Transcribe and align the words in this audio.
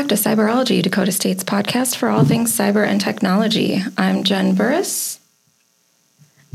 Welcome 0.00 0.16
back 0.16 0.22
to 0.22 0.28
Cyberology, 0.30 0.82
Dakota 0.82 1.12
State's 1.12 1.44
podcast 1.44 1.94
for 1.94 2.08
all 2.08 2.24
things 2.24 2.56
cyber 2.56 2.86
and 2.86 2.98
technology. 2.98 3.82
I'm 3.98 4.24
Jen 4.24 4.54
Burris, 4.54 5.20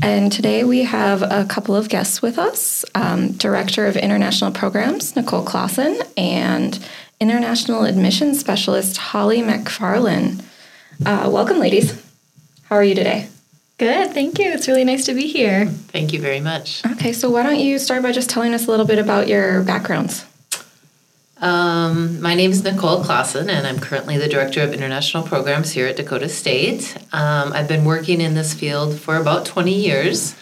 and 0.02 0.32
today 0.32 0.64
we 0.64 0.82
have 0.82 1.22
a 1.22 1.46
couple 1.48 1.76
of 1.76 1.88
guests 1.88 2.20
with 2.20 2.40
us 2.40 2.84
um, 2.96 3.30
Director 3.34 3.86
of 3.86 3.96
International 3.96 4.50
Programs, 4.50 5.14
Nicole 5.14 5.44
Claussen, 5.44 6.02
and 6.16 6.84
International 7.20 7.84
Admissions 7.84 8.40
Specialist, 8.40 8.96
Holly 8.96 9.42
Macfarlane. 9.42 10.42
Uh, 11.06 11.30
welcome, 11.32 11.60
ladies. 11.60 12.04
How 12.64 12.74
are 12.74 12.84
you 12.84 12.96
today? 12.96 13.28
Good, 13.78 14.12
thank 14.12 14.40
you. 14.40 14.50
It's 14.50 14.66
really 14.66 14.84
nice 14.84 15.06
to 15.06 15.14
be 15.14 15.28
here. 15.28 15.66
Thank 15.66 16.12
you 16.12 16.20
very 16.20 16.40
much. 16.40 16.84
Okay, 16.84 17.12
so 17.12 17.30
why 17.30 17.44
don't 17.44 17.60
you 17.60 17.78
start 17.78 18.02
by 18.02 18.10
just 18.10 18.28
telling 18.28 18.54
us 18.54 18.66
a 18.66 18.70
little 18.72 18.86
bit 18.86 18.98
about 18.98 19.28
your 19.28 19.62
backgrounds? 19.62 20.26
Um, 21.38 22.20
my 22.22 22.34
name 22.34 22.50
is 22.50 22.64
Nicole 22.64 23.04
Claussen, 23.04 23.50
and 23.50 23.66
I'm 23.66 23.78
currently 23.78 24.16
the 24.16 24.28
Director 24.28 24.62
of 24.62 24.72
International 24.72 25.22
Programs 25.22 25.70
here 25.72 25.86
at 25.86 25.96
Dakota 25.96 26.28
State. 26.30 26.96
Um, 27.12 27.52
I've 27.52 27.68
been 27.68 27.84
working 27.84 28.22
in 28.22 28.34
this 28.34 28.54
field 28.54 28.98
for 28.98 29.16
about 29.16 29.44
20 29.44 29.74
years. 29.74 30.34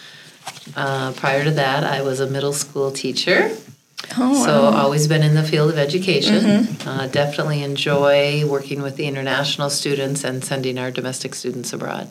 Uh, 0.75 1.11
prior 1.13 1.43
to 1.43 1.51
that, 1.51 1.83
I 1.83 2.01
was 2.01 2.21
a 2.21 2.27
middle 2.27 2.53
school 2.53 2.91
teacher. 2.91 3.51
Oh, 4.17 4.45
So, 4.45 4.65
always 4.65 5.07
been 5.07 5.23
in 5.23 5.35
the 5.35 5.43
field 5.43 5.69
of 5.69 5.77
education. 5.77 6.77
Uh, 6.85 7.07
definitely 7.07 7.63
enjoy 7.63 8.45
working 8.47 8.81
with 8.81 8.95
the 8.95 9.05
international 9.05 9.69
students 9.69 10.23
and 10.23 10.45
sending 10.45 10.77
our 10.77 10.91
domestic 10.91 11.35
students 11.35 11.73
abroad. 11.73 12.09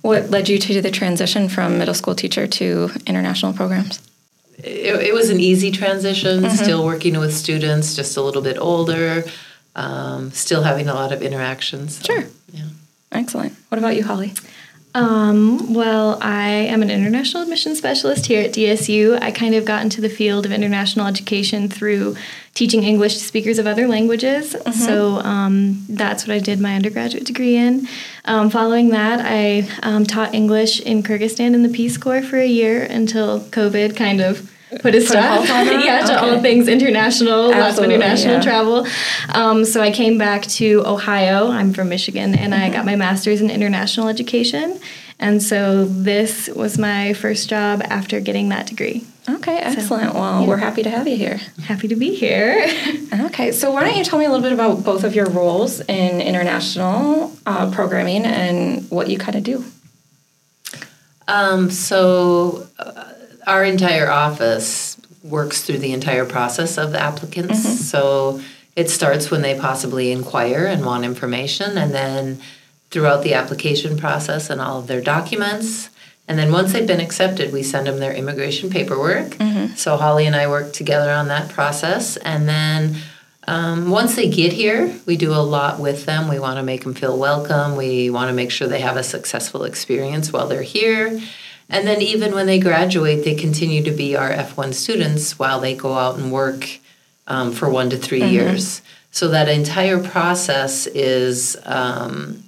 What 0.00 0.30
led 0.30 0.48
you 0.48 0.58
to 0.58 0.80
the 0.80 0.90
transition 0.90 1.48
from 1.48 1.78
middle 1.78 1.94
school 1.94 2.14
teacher 2.14 2.46
to 2.46 2.90
international 3.06 3.52
programs? 3.52 4.00
It, 4.58 5.08
it 5.08 5.14
was 5.14 5.30
an 5.30 5.40
easy 5.40 5.70
transition, 5.70 6.48
still 6.50 6.84
working 6.84 7.18
with 7.18 7.34
students, 7.34 7.96
just 7.96 8.16
a 8.16 8.22
little 8.22 8.42
bit 8.42 8.56
older, 8.58 9.24
um, 9.74 10.30
still 10.32 10.62
having 10.62 10.88
a 10.88 10.94
lot 10.94 11.12
of 11.12 11.22
interactions. 11.22 11.98
so, 11.98 12.12
Sure. 12.14 12.24
Yeah. 12.52 12.64
Excellent. 13.12 13.54
What 13.68 13.78
about 13.78 13.96
you, 13.96 14.04
Holly? 14.04 14.32
Um, 14.94 15.74
well, 15.74 16.18
I 16.22 16.48
am 16.50 16.80
an 16.80 16.90
international 16.90 17.42
admissions 17.42 17.78
specialist 17.78 18.26
here 18.26 18.42
at 18.42 18.52
DSU. 18.52 19.20
I 19.20 19.32
kind 19.32 19.56
of 19.56 19.64
got 19.64 19.82
into 19.82 20.00
the 20.00 20.08
field 20.08 20.46
of 20.46 20.52
international 20.52 21.06
education 21.08 21.68
through 21.68 22.16
teaching 22.54 22.84
English 22.84 23.14
to 23.14 23.24
speakers 23.24 23.58
of 23.58 23.66
other 23.66 23.88
languages. 23.88 24.54
So 24.72 25.18
um, 25.18 25.84
that's 25.88 26.26
what 26.26 26.34
I 26.34 26.38
did 26.38 26.60
my 26.60 26.76
undergraduate 26.76 27.24
degree 27.24 27.56
in. 27.56 27.88
Um, 28.24 28.50
following 28.50 28.90
that, 28.90 29.20
I 29.20 29.68
um, 29.82 30.04
taught 30.04 30.32
English 30.32 30.80
in 30.80 31.02
Kyrgyzstan 31.02 31.54
in 31.54 31.64
the 31.64 31.68
Peace 31.68 31.98
Corps 31.98 32.22
for 32.22 32.38
a 32.38 32.46
year 32.46 32.84
until 32.84 33.40
COVID 33.40 33.96
kind 33.96 34.20
of 34.20 34.50
put 34.80 34.94
a 34.94 35.00
stop. 35.00 35.46
halt 35.46 35.50
on 35.50 35.66
that? 35.66 35.84
yeah, 35.84 36.04
to 36.06 36.20
all 36.20 36.40
things 36.40 36.68
international, 36.68 37.50
lots 37.50 37.78
of 37.78 37.84
international 37.84 38.34
yeah. 38.34 38.40
travel. 38.40 38.86
Um, 39.32 39.64
so 39.64 39.80
I 39.80 39.90
came 39.90 40.18
back 40.18 40.42
to 40.42 40.82
Ohio. 40.86 41.48
I'm 41.48 41.72
from 41.72 41.88
Michigan, 41.88 42.34
and 42.34 42.54
I 42.54 42.70
got 42.70 42.84
my 42.84 42.96
master's 42.96 43.40
in 43.40 43.50
international 43.50 44.08
education. 44.08 44.80
And 45.18 45.42
so 45.42 45.84
this 45.84 46.48
was 46.48 46.78
my 46.78 47.12
first 47.14 47.48
job 47.48 47.82
after 47.84 48.20
getting 48.20 48.48
that 48.48 48.66
degree. 48.66 49.06
Okay, 49.28 49.56
excellent. 49.56 50.12
well, 50.12 50.42
yeah. 50.42 50.46
we're 50.46 50.58
happy 50.58 50.82
to 50.82 50.90
have 50.90 51.08
you 51.08 51.16
here. 51.16 51.40
Happy 51.64 51.88
to 51.88 51.96
be 51.96 52.14
here. 52.14 52.66
Okay, 53.14 53.52
so 53.52 53.70
why 53.72 53.82
don't 53.84 53.96
you 53.96 54.04
tell 54.04 54.18
me 54.18 54.24
a 54.24 54.28
little 54.28 54.42
bit 54.42 54.52
about 54.52 54.84
both 54.84 55.02
of 55.02 55.14
your 55.14 55.26
roles 55.26 55.80
in 55.80 56.20
international 56.20 57.32
uh, 57.46 57.70
programming 57.70 58.24
and 58.24 58.88
what 58.90 59.08
you 59.08 59.18
kind 59.18 59.36
of 59.36 59.42
do? 59.42 59.64
Um, 61.26 61.70
so, 61.70 62.68
uh, 62.78 63.13
our 63.46 63.64
entire 63.64 64.10
office 64.10 64.96
works 65.22 65.62
through 65.62 65.78
the 65.78 65.92
entire 65.92 66.24
process 66.24 66.76
of 66.78 66.92
the 66.92 67.00
applicants. 67.00 67.88
So, 67.88 68.40
it 68.76 68.90
starts 68.90 69.30
when 69.30 69.42
they 69.42 69.58
possibly 69.58 70.10
inquire 70.10 70.66
and 70.66 70.84
want 70.84 71.04
information, 71.04 71.78
and 71.78 71.92
then 71.92 72.40
throughout 72.90 73.22
the 73.22 73.34
application 73.34 73.96
process 73.96 74.50
and 74.50 74.60
all 74.60 74.80
of 74.80 74.86
their 74.86 75.00
documents. 75.00 75.90
And 76.26 76.38
then 76.38 76.50
once 76.52 76.72
they've 76.72 76.86
been 76.86 77.00
accepted, 77.00 77.52
we 77.52 77.62
send 77.62 77.86
them 77.86 77.98
their 77.98 78.14
immigration 78.14 78.70
paperwork. 78.70 79.34
So, 79.76 79.96
Holly 79.96 80.26
and 80.26 80.34
I 80.34 80.48
work 80.48 80.72
together 80.72 81.10
on 81.10 81.28
that 81.28 81.50
process. 81.50 82.16
And 82.16 82.48
then 82.48 82.96
um, 83.46 83.90
once 83.90 84.16
they 84.16 84.28
get 84.30 84.52
here, 84.52 84.92
we 85.06 85.16
do 85.16 85.32
a 85.32 85.42
lot 85.42 85.78
with 85.78 86.06
them. 86.06 86.28
We 86.28 86.38
want 86.38 86.56
to 86.56 86.62
make 86.62 86.84
them 86.84 86.94
feel 86.94 87.18
welcome. 87.18 87.76
We 87.76 88.08
want 88.10 88.28
to 88.28 88.34
make 88.34 88.50
sure 88.50 88.68
they 88.68 88.80
have 88.80 88.96
a 88.96 89.02
successful 89.02 89.64
experience 89.64 90.32
while 90.32 90.48
they're 90.48 90.62
here. 90.62 91.20
And 91.68 91.86
then 91.86 92.02
even 92.02 92.34
when 92.34 92.46
they 92.46 92.58
graduate, 92.58 93.24
they 93.24 93.34
continue 93.34 93.82
to 93.84 93.90
be 93.90 94.16
our 94.16 94.30
F1 94.30 94.74
students 94.74 95.38
while 95.38 95.60
they 95.60 95.74
go 95.74 95.94
out 95.94 96.18
and 96.18 96.30
work 96.30 96.78
um, 97.26 97.52
for 97.52 97.70
one 97.70 97.90
to 97.90 97.96
3 97.96 98.24
years. 98.24 98.82
So 99.10 99.28
that 99.28 99.48
entire 99.48 100.02
process 100.02 100.86
is 100.86 101.56
um, 101.64 102.42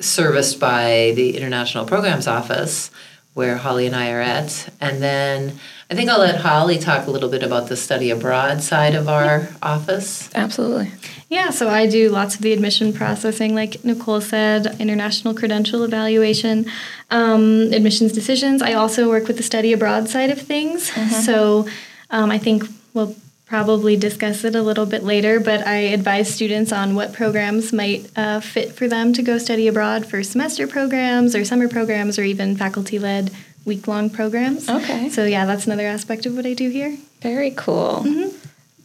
serviced 0.00 0.58
by 0.60 1.12
the 1.16 1.36
International 1.36 1.86
Programs 1.86 2.26
Office, 2.26 2.90
where 3.34 3.56
Holly 3.56 3.86
and 3.86 3.96
I 3.96 4.10
are 4.10 4.20
at. 4.20 4.68
And 4.80 5.02
then 5.02 5.58
I 5.90 5.94
think 5.94 6.10
I'll 6.10 6.20
let 6.20 6.40
Holly 6.40 6.78
talk 6.78 7.06
a 7.06 7.10
little 7.10 7.28
bit 7.28 7.42
about 7.42 7.68
the 7.68 7.76
study 7.76 8.10
abroad 8.10 8.62
side 8.62 8.94
of 8.94 9.08
our 9.08 9.48
office. 9.62 10.28
Absolutely. 10.34 10.90
yeah, 11.30 11.50
so 11.50 11.68
I 11.68 11.86
do 11.86 12.10
lots 12.10 12.34
of 12.34 12.42
the 12.42 12.52
admission 12.52 12.92
processing, 12.92 13.54
like 13.54 13.82
Nicole 13.84 14.20
said, 14.20 14.78
international 14.80 15.34
credential 15.34 15.82
evaluation, 15.82 16.66
um, 17.10 17.72
admissions 17.72 18.12
decisions. 18.12 18.60
I 18.60 18.74
also 18.74 19.08
work 19.08 19.28
with 19.28 19.38
the 19.38 19.42
study 19.42 19.72
abroad 19.72 20.08
side 20.08 20.30
of 20.30 20.40
things. 20.40 20.90
So 21.24 21.66
um, 22.10 22.30
I 22.30 22.38
think 22.38 22.64
we'll 22.92 23.14
probably 23.52 23.96
discuss 23.96 24.44
it 24.44 24.54
a 24.54 24.62
little 24.62 24.86
bit 24.86 25.02
later, 25.02 25.38
but 25.38 25.66
I 25.66 25.92
advise 25.92 26.34
students 26.34 26.72
on 26.72 26.94
what 26.94 27.12
programs 27.12 27.70
might 27.70 28.10
uh, 28.16 28.40
fit 28.40 28.72
for 28.72 28.88
them 28.88 29.12
to 29.12 29.20
go 29.20 29.36
study 29.36 29.68
abroad 29.68 30.06
for 30.06 30.22
semester 30.22 30.66
programs 30.66 31.36
or 31.36 31.44
summer 31.44 31.68
programs 31.68 32.18
or 32.18 32.22
even 32.22 32.56
faculty 32.56 32.98
led 32.98 33.30
week 33.66 33.86
long 33.86 34.08
programs. 34.08 34.70
Okay. 34.70 35.10
So, 35.10 35.26
yeah, 35.26 35.44
that's 35.44 35.66
another 35.66 35.86
aspect 35.86 36.24
of 36.24 36.34
what 36.34 36.46
I 36.46 36.54
do 36.54 36.70
here. 36.70 36.96
Very 37.20 37.50
cool. 37.50 38.06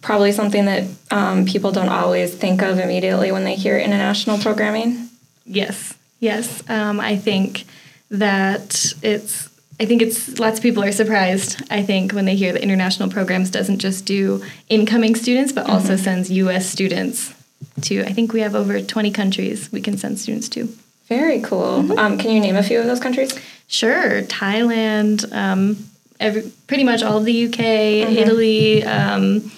Probably 0.02 0.34
something 0.34 0.66
that 0.66 0.84
um, 1.12 1.46
people 1.46 1.72
don't 1.72 1.88
always 1.88 2.36
think 2.36 2.62
of 2.62 2.78
immediately 2.78 3.32
when 3.32 3.46
they 3.46 3.56
hear 3.56 3.80
international 3.80 4.38
programming. 4.38 5.08
Yes, 5.46 5.94
yes. 6.20 6.62
Um, 6.70 7.00
I 7.00 7.16
think 7.16 7.64
that 8.12 8.94
it's. 9.02 9.48
I 9.80 9.86
think 9.86 10.02
it's 10.02 10.40
lots 10.40 10.58
of 10.58 10.64
people 10.64 10.84
are 10.84 10.92
surprised. 10.92 11.62
I 11.70 11.84
think 11.84 12.12
when 12.12 12.26
they 12.26 12.36
hear 12.36 12.52
that 12.54 12.64
international 12.64 13.10
programs 13.10 13.52
doesn't 13.52 13.78
just 13.78 14.06
do 14.06 14.44
incoming 14.70 15.16
students, 15.16 15.52
but 15.52 15.70
also 15.70 15.96
sends 15.96 16.32
U.S. 16.32 16.68
students 16.68 17.34
to. 17.82 18.04
I 18.04 18.12
think 18.14 18.34
we 18.34 18.40
have 18.40 18.56
over 18.56 18.82
twenty 18.82 19.12
countries 19.12 19.72
we 19.72 19.82
can 19.82 19.98
send 19.98 20.20
students 20.20 20.50
to. 20.50 20.68
Very 21.08 21.40
cool. 21.42 21.98
Um, 21.98 22.18
can 22.18 22.32
you 22.32 22.40
name 22.40 22.56
a 22.56 22.64
few 22.64 22.80
of 22.80 22.86
those 22.86 23.00
countries? 23.00 23.40
Sure, 23.68 24.24
Thailand, 24.24 25.32
um, 25.32 25.78
every, 26.20 26.52
pretty 26.68 26.84
much 26.84 27.02
all 27.02 27.18
of 27.18 27.26
the 27.26 27.48
UK, 27.48 27.60
Italy, 27.60 28.84
um, 28.84 29.52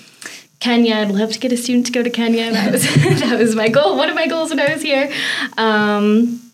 Kenya. 0.59 0.95
I'd 0.95 1.11
love 1.11 1.31
to 1.31 1.39
get 1.39 1.51
a 1.51 1.57
student 1.57 1.87
to 1.87 1.91
go 1.91 2.03
to 2.03 2.09
Kenya. 2.09 2.51
That 2.53 2.71
was 2.71 2.83
that 3.21 3.39
was 3.39 3.55
my 3.55 3.69
goal. 3.69 3.97
One 3.97 4.09
of 4.09 4.15
my 4.15 4.27
goals 4.27 4.49
when 4.49 4.59
I 4.59 4.73
was 4.73 4.81
here. 4.81 5.11
Um, 5.57 6.51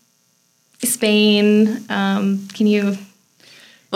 Spain. 0.82 1.84
Um, 1.90 2.48
can 2.54 2.66
you? 2.66 2.96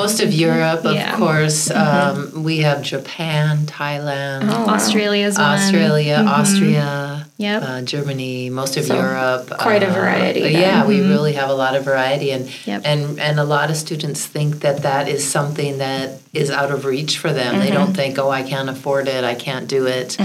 Most 0.01 0.21
of 0.21 0.33
Europe, 0.33 0.85
of 0.87 0.95
Yeah. 0.95 1.15
course. 1.17 1.71
Um, 1.71 2.43
we 2.43 2.59
have 2.59 2.81
Japan, 2.83 3.67
Thailand, 3.67 4.49
Oh. 4.51 4.71
Australia's 4.71 5.37
one. 5.37 5.45
Australia, 5.47 6.25
Austria, 6.27 7.20
Yep. 7.41 7.63
uh, 7.63 7.81
Germany, 7.83 8.51
most 8.51 8.77
of 8.77 8.85
So, 8.85 8.95
Europe. 8.95 9.49
quite 9.59 9.83
a 9.83 9.89
uh, 9.91 9.95
variety 9.95 10.41
then. 10.43 10.53
Yeah, 10.53 10.87
we 10.87 11.01
really 11.01 11.33
have 11.33 11.49
a 11.49 11.55
lot 11.55 11.75
of 11.75 11.85
variety, 11.85 12.31
and 12.33 12.49
Yep. 12.67 12.83
and 12.85 13.19
and 13.19 13.41
a 13.41 13.45
lot 13.45 13.71
of 13.71 13.77
students 13.77 14.27
think 14.27 14.61
that 14.61 14.83
that 14.83 15.09
is 15.09 15.23
something 15.37 15.79
that 15.79 16.21
is 16.33 16.49
out 16.51 16.71
of 16.71 16.85
reach 16.85 17.19
for 17.19 17.33
them. 17.33 17.59
They 17.59 17.71
don't 17.73 17.93
think, 17.93 18.17
oh, 18.19 18.31
I 18.31 18.43
can't 18.45 18.69
afford 18.69 19.09
it, 19.09 19.25
I 19.25 19.35
can't 19.35 19.67
do 19.67 19.87
it. 19.87 20.17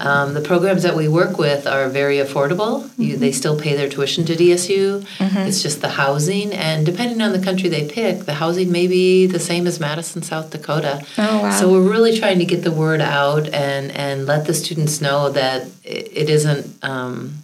Um, 0.00 0.34
the 0.34 0.40
programs 0.40 0.82
that 0.82 0.96
we 0.96 1.06
work 1.06 1.38
with 1.38 1.66
are 1.68 1.88
very 1.88 2.16
affordable. 2.16 2.90
You, 2.98 3.16
they 3.16 3.30
still 3.30 3.56
pay 3.56 3.76
their 3.76 3.88
tuition 3.88 4.24
to 4.24 4.34
DSU. 4.34 5.04
It's 5.48 5.62
just 5.62 5.80
the 5.80 5.90
housing, 5.90 6.52
and 6.52 6.84
depending 6.84 7.20
on 7.22 7.30
the 7.32 7.38
country 7.48 7.68
they 7.68 7.86
pick, 7.86 8.24
the 8.24 8.34
housing 8.34 8.72
may 8.72 8.86
be 8.88 9.26
the 9.26 9.38
same 9.38 9.66
as 9.68 9.78
Madison, 9.78 10.22
South 10.22 10.50
Dakota. 10.50 10.94
Oh, 11.18 11.42
wow. 11.42 11.50
So 11.58 11.70
we're 11.70 11.88
really 11.96 12.18
trying 12.18 12.38
to 12.40 12.44
get 12.44 12.64
the 12.64 12.72
word 12.72 13.00
out 13.00 13.44
and 13.52 13.92
and 13.92 14.26
let 14.26 14.46
the 14.46 14.54
students 14.54 15.00
know 15.00 15.30
that 15.30 15.68
it, 15.84 16.10
it 16.12 16.30
isn't. 16.30 16.82
Um, 16.82 17.42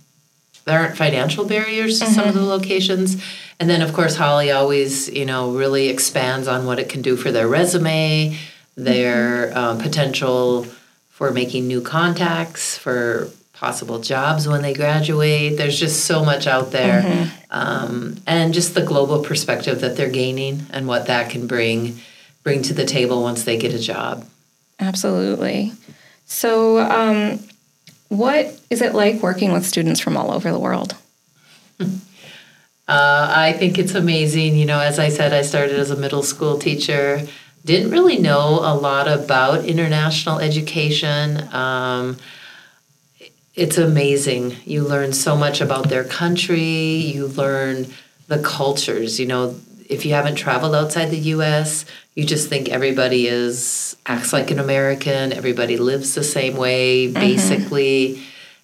there 0.64 0.80
aren't 0.80 0.96
financial 0.96 1.46
barriers 1.46 1.98
to 2.00 2.06
some 2.06 2.28
of 2.28 2.34
the 2.34 2.44
locations. 2.44 3.24
And 3.58 3.70
then, 3.70 3.80
of 3.80 3.92
course, 3.94 4.16
Holly 4.16 4.50
always, 4.50 5.08
you 5.08 5.24
know, 5.24 5.52
really 5.52 5.88
expands 5.88 6.46
on 6.46 6.66
what 6.66 6.78
it 6.78 6.90
can 6.90 7.00
do 7.00 7.16
for 7.16 7.32
their 7.32 7.48
resume, 7.48 8.36
their 8.76 9.56
um, 9.56 9.78
potential 9.78 10.64
for 11.08 11.32
making 11.32 11.66
new 11.66 11.80
contacts, 11.80 12.76
for 12.76 13.30
possible 13.54 13.98
jobs 13.98 14.46
when 14.46 14.62
they 14.62 14.72
graduate. 14.72 15.56
There's 15.56 15.80
just 15.80 16.04
so 16.04 16.24
much 16.24 16.46
out 16.46 16.70
there. 16.70 17.32
Um, 17.50 18.18
and 18.26 18.54
just 18.54 18.74
the 18.74 18.82
global 18.82 19.24
perspective 19.24 19.80
that 19.80 19.96
they're 19.96 20.10
gaining 20.10 20.66
and 20.70 20.86
what 20.86 21.06
that 21.06 21.30
can 21.30 21.46
bring 21.46 21.98
bring 22.44 22.62
to 22.62 22.72
the 22.72 22.84
table 22.84 23.22
once 23.22 23.42
they 23.44 23.58
get 23.58 23.74
a 23.74 23.78
job. 23.78 24.24
Absolutely. 24.78 25.72
So, 26.24 26.78
um, 26.78 27.40
what 28.08 28.58
is 28.70 28.80
it 28.82 28.94
like 28.94 29.22
working 29.22 29.52
with 29.52 29.66
students 29.66 30.00
from 30.00 30.16
all 30.16 30.32
over 30.32 30.50
the 30.50 30.58
world? 30.58 30.96
Uh, 31.80 33.30
I 33.36 33.52
think 33.52 33.78
it's 33.78 33.94
amazing. 33.94 34.56
You 34.56 34.64
know, 34.64 34.80
as 34.80 34.98
I 34.98 35.10
said, 35.10 35.34
I 35.34 35.42
started 35.42 35.78
as 35.78 35.90
a 35.90 35.96
middle 35.96 36.22
school 36.22 36.58
teacher. 36.58 37.26
Didn't 37.64 37.90
really 37.90 38.18
know 38.18 38.60
a 38.62 38.72
lot 38.74 39.06
about 39.08 39.66
international 39.66 40.38
education. 40.38 41.52
Um, 41.54 42.16
it's 43.54 43.76
amazing. 43.76 44.56
You 44.64 44.84
learn 44.84 45.12
so 45.12 45.36
much 45.36 45.60
about 45.60 45.90
their 45.90 46.04
country. 46.04 46.62
You 46.62 47.26
learn 47.26 47.88
the 48.28 48.38
cultures. 48.38 49.20
You 49.20 49.26
know, 49.26 49.60
if 49.88 50.04
you 50.04 50.12
haven't 50.12 50.36
traveled 50.36 50.74
outside 50.74 51.06
the 51.06 51.18
U.S., 51.18 51.84
you 52.14 52.24
just 52.24 52.48
think 52.48 52.68
everybody 52.68 53.26
is 53.26 53.96
acts 54.06 54.32
like 54.32 54.50
an 54.50 54.58
American. 54.58 55.32
Everybody 55.32 55.76
lives 55.76 56.14
the 56.14 56.24
same 56.24 56.56
way, 56.56 57.06
mm-hmm. 57.06 57.14
basically, 57.14 58.22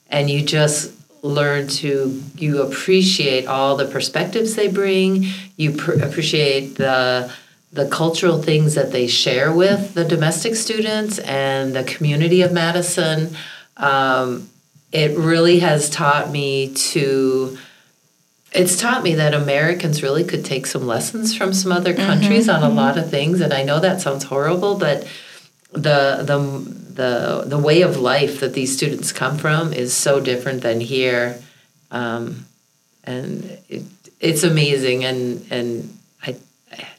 and 0.09 0.29
you 0.29 0.43
just 0.43 0.93
learn 1.23 1.67
to 1.67 2.23
you 2.37 2.61
appreciate 2.61 3.47
all 3.47 3.77
the 3.77 3.87
perspectives 3.87 4.55
they 4.55 4.69
bring. 4.69 5.25
You 5.57 5.73
pr- 5.73 6.03
appreciate 6.03 6.77
the 6.77 7.33
the 7.73 7.89
cultural 7.89 8.41
things 8.41 8.75
that 8.75 8.93
they 8.93 9.09
share 9.09 9.53
with 9.53 9.95
the 9.95 10.05
domestic 10.05 10.55
students 10.55 11.19
and 11.19 11.75
the 11.75 11.83
community 11.83 12.43
of 12.43 12.53
Madison. 12.53 13.37
Um, 13.77 14.49
it 14.93 15.19
really 15.19 15.59
has 15.59 15.91
taught 15.91 16.31
me 16.31 16.73
to 16.75 17.59
it's 18.55 18.81
taught 18.81 19.03
me 19.03 19.17
that 19.17 19.35
Americans 19.35 20.03
really 20.03 20.25
could 20.25 20.45
take 20.45 20.67
some 20.67 20.87
lessons 20.87 21.37
from 21.37 21.53
some 21.53 21.73
other 21.73 21.93
mm-hmm, 21.93 22.07
countries 22.07 22.47
mm-hmm, 22.47 22.57
on 22.57 22.63
a 22.63 22.67
mm-hmm. 22.67 22.77
lot 22.77 22.97
of 22.97 23.11
things 23.11 23.41
and 23.41 23.53
I 23.53 23.65
know 23.65 23.81
that 23.81 24.01
sounds 24.01 24.25
horrible 24.25 24.79
but 24.79 25.07
the 25.73 26.23
the 26.23 26.39
the 26.95 27.45
the 27.47 27.59
way 27.59 27.83
of 27.83 27.97
life 27.97 28.41
that 28.41 28.55
these 28.55 28.75
students 28.75 29.13
come 29.13 29.37
from 29.37 29.73
is 29.73 29.93
so 29.93 30.21
different 30.21 30.63
than 30.63 30.81
here 30.81 31.43
um, 31.91 32.47
and 33.03 33.59
it, 33.69 33.83
it's 34.21 34.45
amazing 34.45 35.05
and 35.05 35.45
and 35.51 35.99
I, 36.23 36.37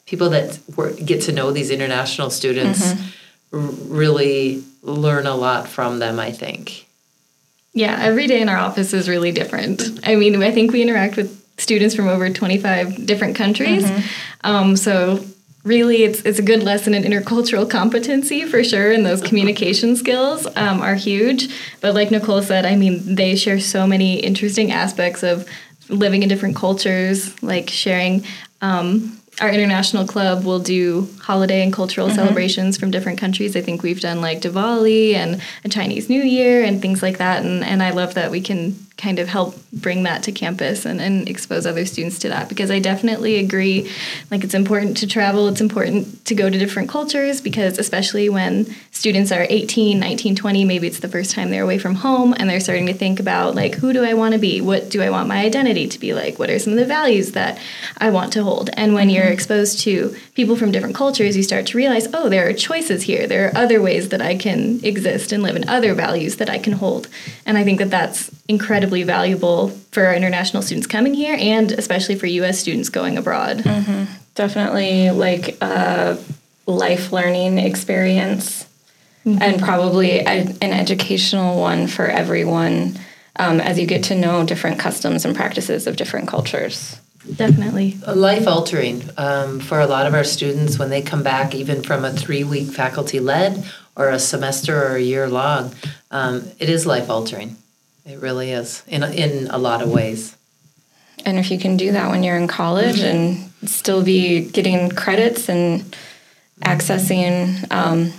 people 0.05 0.29
that 0.31 0.59
work, 0.75 0.97
get 0.97 1.21
to 1.23 1.31
know 1.31 1.51
these 1.51 1.71
international 1.71 2.29
students 2.29 2.93
mm-hmm. 2.93 3.57
r- 3.57 3.71
really 3.97 4.63
learn 4.81 5.25
a 5.25 5.35
lot 5.35 5.69
from 5.69 5.99
them 5.99 6.19
I 6.19 6.31
think 6.31 6.85
yeah, 7.77 7.97
every 7.99 8.25
day 8.27 8.39
in 8.39 8.47
our 8.47 8.55
office 8.55 8.93
is 8.93 9.09
really 9.09 9.33
different. 9.33 9.99
I 10.01 10.15
mean, 10.15 10.41
I 10.41 10.49
think 10.51 10.71
we 10.71 10.81
interact 10.81 11.17
with 11.17 11.44
students 11.57 11.95
from 11.95 12.07
over 12.07 12.29
25 12.29 13.05
different 13.05 13.35
countries. 13.35 13.83
Mm-hmm. 13.83 14.47
Um, 14.47 14.75
so 14.75 15.23
really 15.63 16.03
it's, 16.03 16.21
it's 16.21 16.39
a 16.39 16.43
good 16.43 16.63
lesson 16.63 16.93
in 16.93 17.03
intercultural 17.03 17.69
competency 17.69 18.45
for 18.45 18.63
sure 18.63 18.91
and 18.91 19.05
those 19.05 19.21
communication 19.21 19.95
skills 20.03 20.45
um, 20.55 20.79
are 20.79 20.93
huge 20.93 21.49
but 21.81 21.95
like 21.95 22.11
nicole 22.11 22.41
said 22.41 22.67
i 22.67 22.75
mean 22.75 23.15
they 23.15 23.35
share 23.35 23.59
so 23.59 23.87
many 23.87 24.19
interesting 24.19 24.71
aspects 24.71 25.23
of 25.23 25.49
living 25.89 26.21
in 26.21 26.29
different 26.29 26.55
cultures 26.55 27.41
like 27.41 27.67
sharing 27.67 28.23
um, 28.61 29.19
our 29.41 29.49
international 29.49 30.07
club 30.07 30.45
will 30.45 30.59
do 30.59 31.09
holiday 31.21 31.61
and 31.61 31.73
cultural 31.73 32.07
mm-hmm. 32.07 32.15
celebrations 32.15 32.77
from 32.77 32.89
different 32.89 33.19
countries. 33.19 33.55
I 33.55 33.61
think 33.61 33.83
we've 33.83 33.99
done 33.99 34.21
like 34.21 34.41
Diwali 34.41 35.13
and 35.13 35.41
a 35.65 35.69
Chinese 35.69 36.09
New 36.09 36.21
Year 36.21 36.63
and 36.63 36.81
things 36.81 37.01
like 37.01 37.17
that. 37.17 37.43
And, 37.43 37.63
and 37.63 37.83
I 37.83 37.91
love 37.91 38.13
that 38.13 38.31
we 38.31 38.39
can 38.39 38.75
kind 38.97 39.19
of 39.19 39.27
help 39.27 39.55
bring 39.73 40.03
that 40.03 40.23
to 40.23 40.31
campus 40.31 40.85
and, 40.85 41.01
and 41.01 41.27
expose 41.27 41.65
other 41.65 41.85
students 41.85 42.17
to 42.19 42.29
that 42.29 42.47
because 42.47 42.71
I 42.71 42.79
definitely 42.79 43.35
agree 43.37 43.91
like 44.31 44.43
it's 44.43 44.53
important 44.53 44.95
to 44.97 45.07
travel 45.07 45.49
it's 45.49 45.59
important 45.59 46.25
to 46.25 46.33
go 46.33 46.49
to 46.49 46.57
different 46.57 46.87
cultures 46.87 47.41
because 47.41 47.77
especially 47.77 48.29
when 48.29 48.73
students 48.91 49.33
are 49.33 49.45
18 49.49 49.99
19 49.99 50.35
20 50.37 50.63
maybe 50.63 50.87
it's 50.87 50.99
the 50.99 51.09
first 51.09 51.31
time 51.31 51.49
they're 51.49 51.63
away 51.63 51.77
from 51.77 51.95
home 51.95 52.33
and 52.37 52.49
they're 52.49 52.61
starting 52.61 52.85
to 52.85 52.93
think 52.93 53.19
about 53.19 53.53
like 53.53 53.75
who 53.75 53.91
do 53.91 54.03
I 54.03 54.13
want 54.13 54.33
to 54.33 54.39
be? 54.39 54.61
What 54.61 54.89
do 54.89 55.01
I 55.01 55.09
want 55.09 55.27
my 55.27 55.43
identity 55.43 55.87
to 55.87 55.99
be 55.99 56.13
like? 56.13 56.39
What 56.39 56.49
are 56.49 56.59
some 56.59 56.73
of 56.73 56.79
the 56.79 56.85
values 56.85 57.33
that 57.33 57.59
I 57.97 58.09
want 58.11 58.31
to 58.33 58.43
hold? 58.43 58.69
And 58.73 58.93
when 58.93 59.07
mm-hmm. 59.07 59.15
you're 59.15 59.25
exposed 59.25 59.79
to 59.81 60.15
people 60.35 60.55
from 60.55 60.71
different 60.71 60.95
cultures 60.95 61.35
you 61.35 61.43
start 61.43 61.65
to 61.67 61.77
realize 61.77 62.07
oh 62.13 62.29
there 62.29 62.47
are 62.47 62.53
choices 62.53 63.03
here. 63.03 63.27
There 63.27 63.47
are 63.49 63.57
other 63.57 63.81
ways 63.81 64.09
that 64.09 64.21
I 64.21 64.37
can 64.37 64.79
exist 64.85 65.33
and 65.33 65.43
live 65.43 65.57
and 65.57 65.69
other 65.69 65.93
values 65.93 66.37
that 66.37 66.49
I 66.49 66.59
can 66.59 66.73
hold. 66.73 67.09
And 67.45 67.57
I 67.57 67.65
think 67.65 67.79
that 67.79 67.89
that's 67.89 68.31
incredibly 68.85 69.03
valuable 69.03 69.69
for 69.91 70.05
our 70.05 70.13
international 70.13 70.61
students 70.61 70.85
coming 70.85 71.15
here 71.15 71.35
and 71.39 71.71
especially 71.71 72.15
for 72.15 72.27
US 72.27 72.59
students 72.59 72.89
going 72.89 73.17
abroad. 73.17 73.57
Mm-hmm. 73.57 74.03
Definitely 74.35 75.09
like 75.09 75.59
a 75.61 76.19
life 76.67 77.11
learning 77.11 77.57
experience 77.57 78.67
mm-hmm. 79.25 79.41
and 79.41 79.59
probably 79.59 80.19
a, 80.19 80.45
an 80.61 80.71
educational 80.71 81.59
one 81.59 81.87
for 81.87 82.05
everyone 82.05 82.99
um, 83.37 83.59
as 83.59 83.79
you 83.79 83.87
get 83.87 84.03
to 84.03 84.15
know 84.15 84.45
different 84.45 84.77
customs 84.79 85.25
and 85.25 85.35
practices 85.35 85.87
of 85.87 85.95
different 85.95 86.27
cultures. 86.27 86.99
Definitely. 87.35 87.97
Life 88.05 88.47
altering 88.47 89.01
um, 89.17 89.59
for 89.59 89.79
a 89.79 89.87
lot 89.87 90.05
of 90.05 90.13
our 90.13 90.23
students 90.23 90.77
when 90.77 90.91
they 90.91 91.01
come 91.01 91.23
back, 91.23 91.55
even 91.55 91.81
from 91.81 92.05
a 92.05 92.11
three 92.11 92.43
week 92.43 92.67
faculty 92.67 93.19
led 93.19 93.65
or 93.95 94.09
a 94.09 94.19
semester 94.19 94.75
or 94.75 94.95
a 94.95 95.01
year 95.01 95.27
long. 95.27 95.73
Um, 96.11 96.51
it 96.59 96.69
is 96.69 96.85
life 96.85 97.09
altering. 97.09 97.57
It 98.05 98.21
really 98.21 98.51
is 98.51 98.83
in 98.87 99.03
a, 99.03 99.09
in 99.09 99.47
a 99.47 99.57
lot 99.57 99.81
of 99.81 99.91
ways. 99.91 100.35
And 101.25 101.39
if 101.39 101.49
you 101.49 101.57
can 101.57 101.75
do 101.75 101.91
that 101.93 102.11
when 102.11 102.23
you're 102.23 102.37
in 102.37 102.47
college 102.47 102.97
mm-hmm. 102.97 103.51
and 103.63 103.69
still 103.69 104.03
be 104.03 104.47
getting 104.49 104.91
credits 104.91 105.49
and 105.49 105.95
accessing 106.61 107.71
um, 107.71 108.13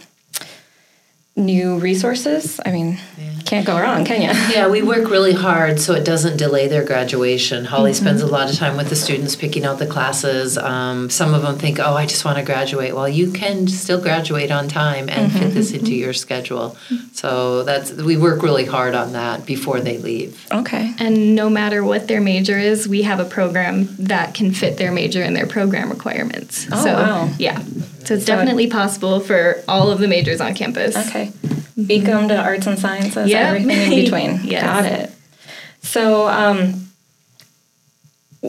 new 1.36 1.78
resources, 1.78 2.58
I 2.66 2.72
mean, 2.72 2.98
yeah. 3.16 3.35
Can't 3.46 3.64
go 3.64 3.80
wrong, 3.80 4.04
can 4.04 4.22
you? 4.22 4.28
Yeah, 4.52 4.68
we 4.68 4.82
work 4.96 5.08
really 5.08 5.32
hard 5.32 5.78
so 5.78 5.94
it 5.94 6.04
doesn't 6.04 6.36
delay 6.36 6.66
their 6.66 6.84
graduation. 6.84 7.64
Holly 7.64 7.92
mm-hmm. 7.92 8.04
spends 8.04 8.20
a 8.20 8.26
lot 8.26 8.50
of 8.50 8.56
time 8.56 8.76
with 8.76 8.88
the 8.88 8.96
students 8.96 9.36
picking 9.36 9.64
out 9.64 9.78
the 9.78 9.86
classes. 9.86 10.58
Um, 10.58 11.08
some 11.10 11.32
of 11.32 11.42
them 11.42 11.56
think, 11.56 11.78
oh, 11.78 11.94
I 11.94 12.06
just 12.06 12.24
want 12.24 12.38
to 12.38 12.44
graduate. 12.44 12.94
Well, 12.94 13.08
you 13.08 13.30
can 13.30 13.68
still 13.68 14.00
graduate 14.00 14.50
on 14.50 14.66
time 14.66 15.08
and 15.08 15.30
mm-hmm. 15.30 15.38
fit 15.38 15.54
this 15.54 15.70
into 15.70 15.94
your 15.94 16.12
schedule. 16.12 16.76
So 17.12 17.62
that's 17.62 17.92
we 17.92 18.16
work 18.16 18.42
really 18.42 18.64
hard 18.64 18.94
on 18.94 19.12
that 19.12 19.46
before 19.46 19.80
they 19.80 19.98
leave. 19.98 20.44
Okay. 20.50 20.92
And 20.98 21.36
no 21.36 21.48
matter 21.48 21.84
what 21.84 22.08
their 22.08 22.20
major 22.20 22.58
is, 22.58 22.88
we 22.88 23.02
have 23.02 23.20
a 23.20 23.24
program 23.24 23.94
that 23.96 24.34
can 24.34 24.52
fit 24.52 24.76
their 24.76 24.90
major 24.90 25.22
and 25.22 25.36
their 25.36 25.46
program 25.46 25.90
requirements. 25.90 26.66
Oh, 26.72 26.82
so, 26.82 26.94
wow. 26.94 27.30
Yeah. 27.38 27.60
So 28.04 28.14
it's 28.14 28.26
so 28.26 28.34
definitely 28.34 28.66
possible 28.68 29.20
for 29.20 29.62
all 29.68 29.90
of 29.90 30.00
the 30.00 30.08
majors 30.08 30.40
on 30.40 30.54
campus. 30.54 30.96
Okay. 30.96 31.32
Beacom 31.78 32.28
to 32.28 32.36
arts 32.36 32.66
and 32.66 32.78
sciences, 32.78 33.28
yep. 33.28 33.48
everything 33.48 33.92
in 33.92 34.04
between. 34.04 34.40
yes. 34.44 34.62
Got 34.62 34.84
it. 34.86 35.12
So, 35.82 36.26
um, 36.28 36.86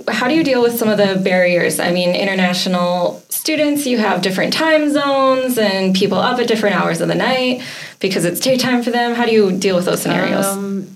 how 0.07 0.27
do 0.27 0.33
you 0.33 0.43
deal 0.43 0.61
with 0.61 0.77
some 0.77 0.89
of 0.89 0.97
the 0.97 1.19
barriers? 1.23 1.79
I 1.79 1.91
mean, 1.91 2.15
international 2.15 3.23
students, 3.29 3.85
you 3.85 3.97
have 3.97 4.21
different 4.21 4.53
time 4.53 4.91
zones 4.91 5.57
and 5.57 5.95
people 5.95 6.17
up 6.17 6.39
at 6.39 6.47
different 6.47 6.75
hours 6.75 7.01
of 7.01 7.07
the 7.07 7.15
night 7.15 7.63
because 7.99 8.25
it's 8.25 8.39
daytime 8.39 8.83
for 8.83 8.91
them. 8.91 9.15
How 9.15 9.25
do 9.25 9.31
you 9.31 9.57
deal 9.57 9.75
with 9.75 9.85
those 9.85 10.01
scenarios? 10.01 10.45
Um, 10.45 10.87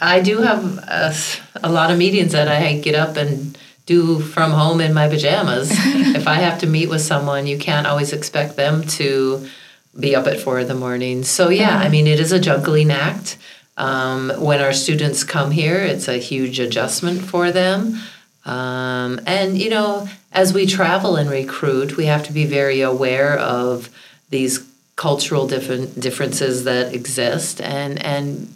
I 0.00 0.20
do 0.20 0.38
have 0.38 0.64
a, 0.78 1.14
a, 1.62 1.70
lot 1.70 1.90
of 1.90 1.98
meetings 1.98 2.32
that 2.32 2.48
I 2.48 2.78
get 2.80 2.94
up 2.94 3.16
and 3.16 3.56
do 3.86 4.20
from 4.20 4.50
home 4.50 4.80
in 4.80 4.92
my 4.92 5.08
pajamas. 5.08 5.70
if 5.72 6.26
I 6.26 6.34
have 6.34 6.58
to 6.60 6.66
meet 6.66 6.88
with 6.88 7.00
someone, 7.00 7.46
you 7.46 7.58
can't 7.58 7.86
always 7.86 8.12
expect 8.12 8.56
them 8.56 8.82
to 8.98 9.48
be 9.98 10.16
up 10.16 10.26
at 10.26 10.40
four 10.40 10.60
in 10.60 10.68
the 10.68 10.74
morning. 10.74 11.22
So 11.22 11.48
yeah, 11.48 11.76
I 11.78 11.88
mean, 11.88 12.06
it 12.06 12.18
is 12.18 12.32
a 12.32 12.40
juggling 12.40 12.90
act. 12.90 13.36
Um, 13.76 14.30
when 14.38 14.60
our 14.60 14.72
students 14.72 15.24
come 15.24 15.50
here, 15.50 15.78
it's 15.78 16.08
a 16.08 16.18
huge 16.18 16.60
adjustment 16.60 17.22
for 17.22 17.50
them. 17.50 17.98
Um, 18.44 19.20
and 19.26 19.58
you 19.58 19.70
know, 19.70 20.08
as 20.32 20.52
we 20.52 20.66
travel 20.66 21.16
and 21.16 21.30
recruit, 21.30 21.96
we 21.96 22.06
have 22.06 22.24
to 22.24 22.32
be 22.32 22.44
very 22.44 22.80
aware 22.80 23.38
of 23.38 23.88
these 24.30 24.66
cultural 24.96 25.46
different 25.46 25.98
differences 25.98 26.64
that 26.64 26.94
exist, 26.94 27.60
and 27.60 28.02
and 28.02 28.52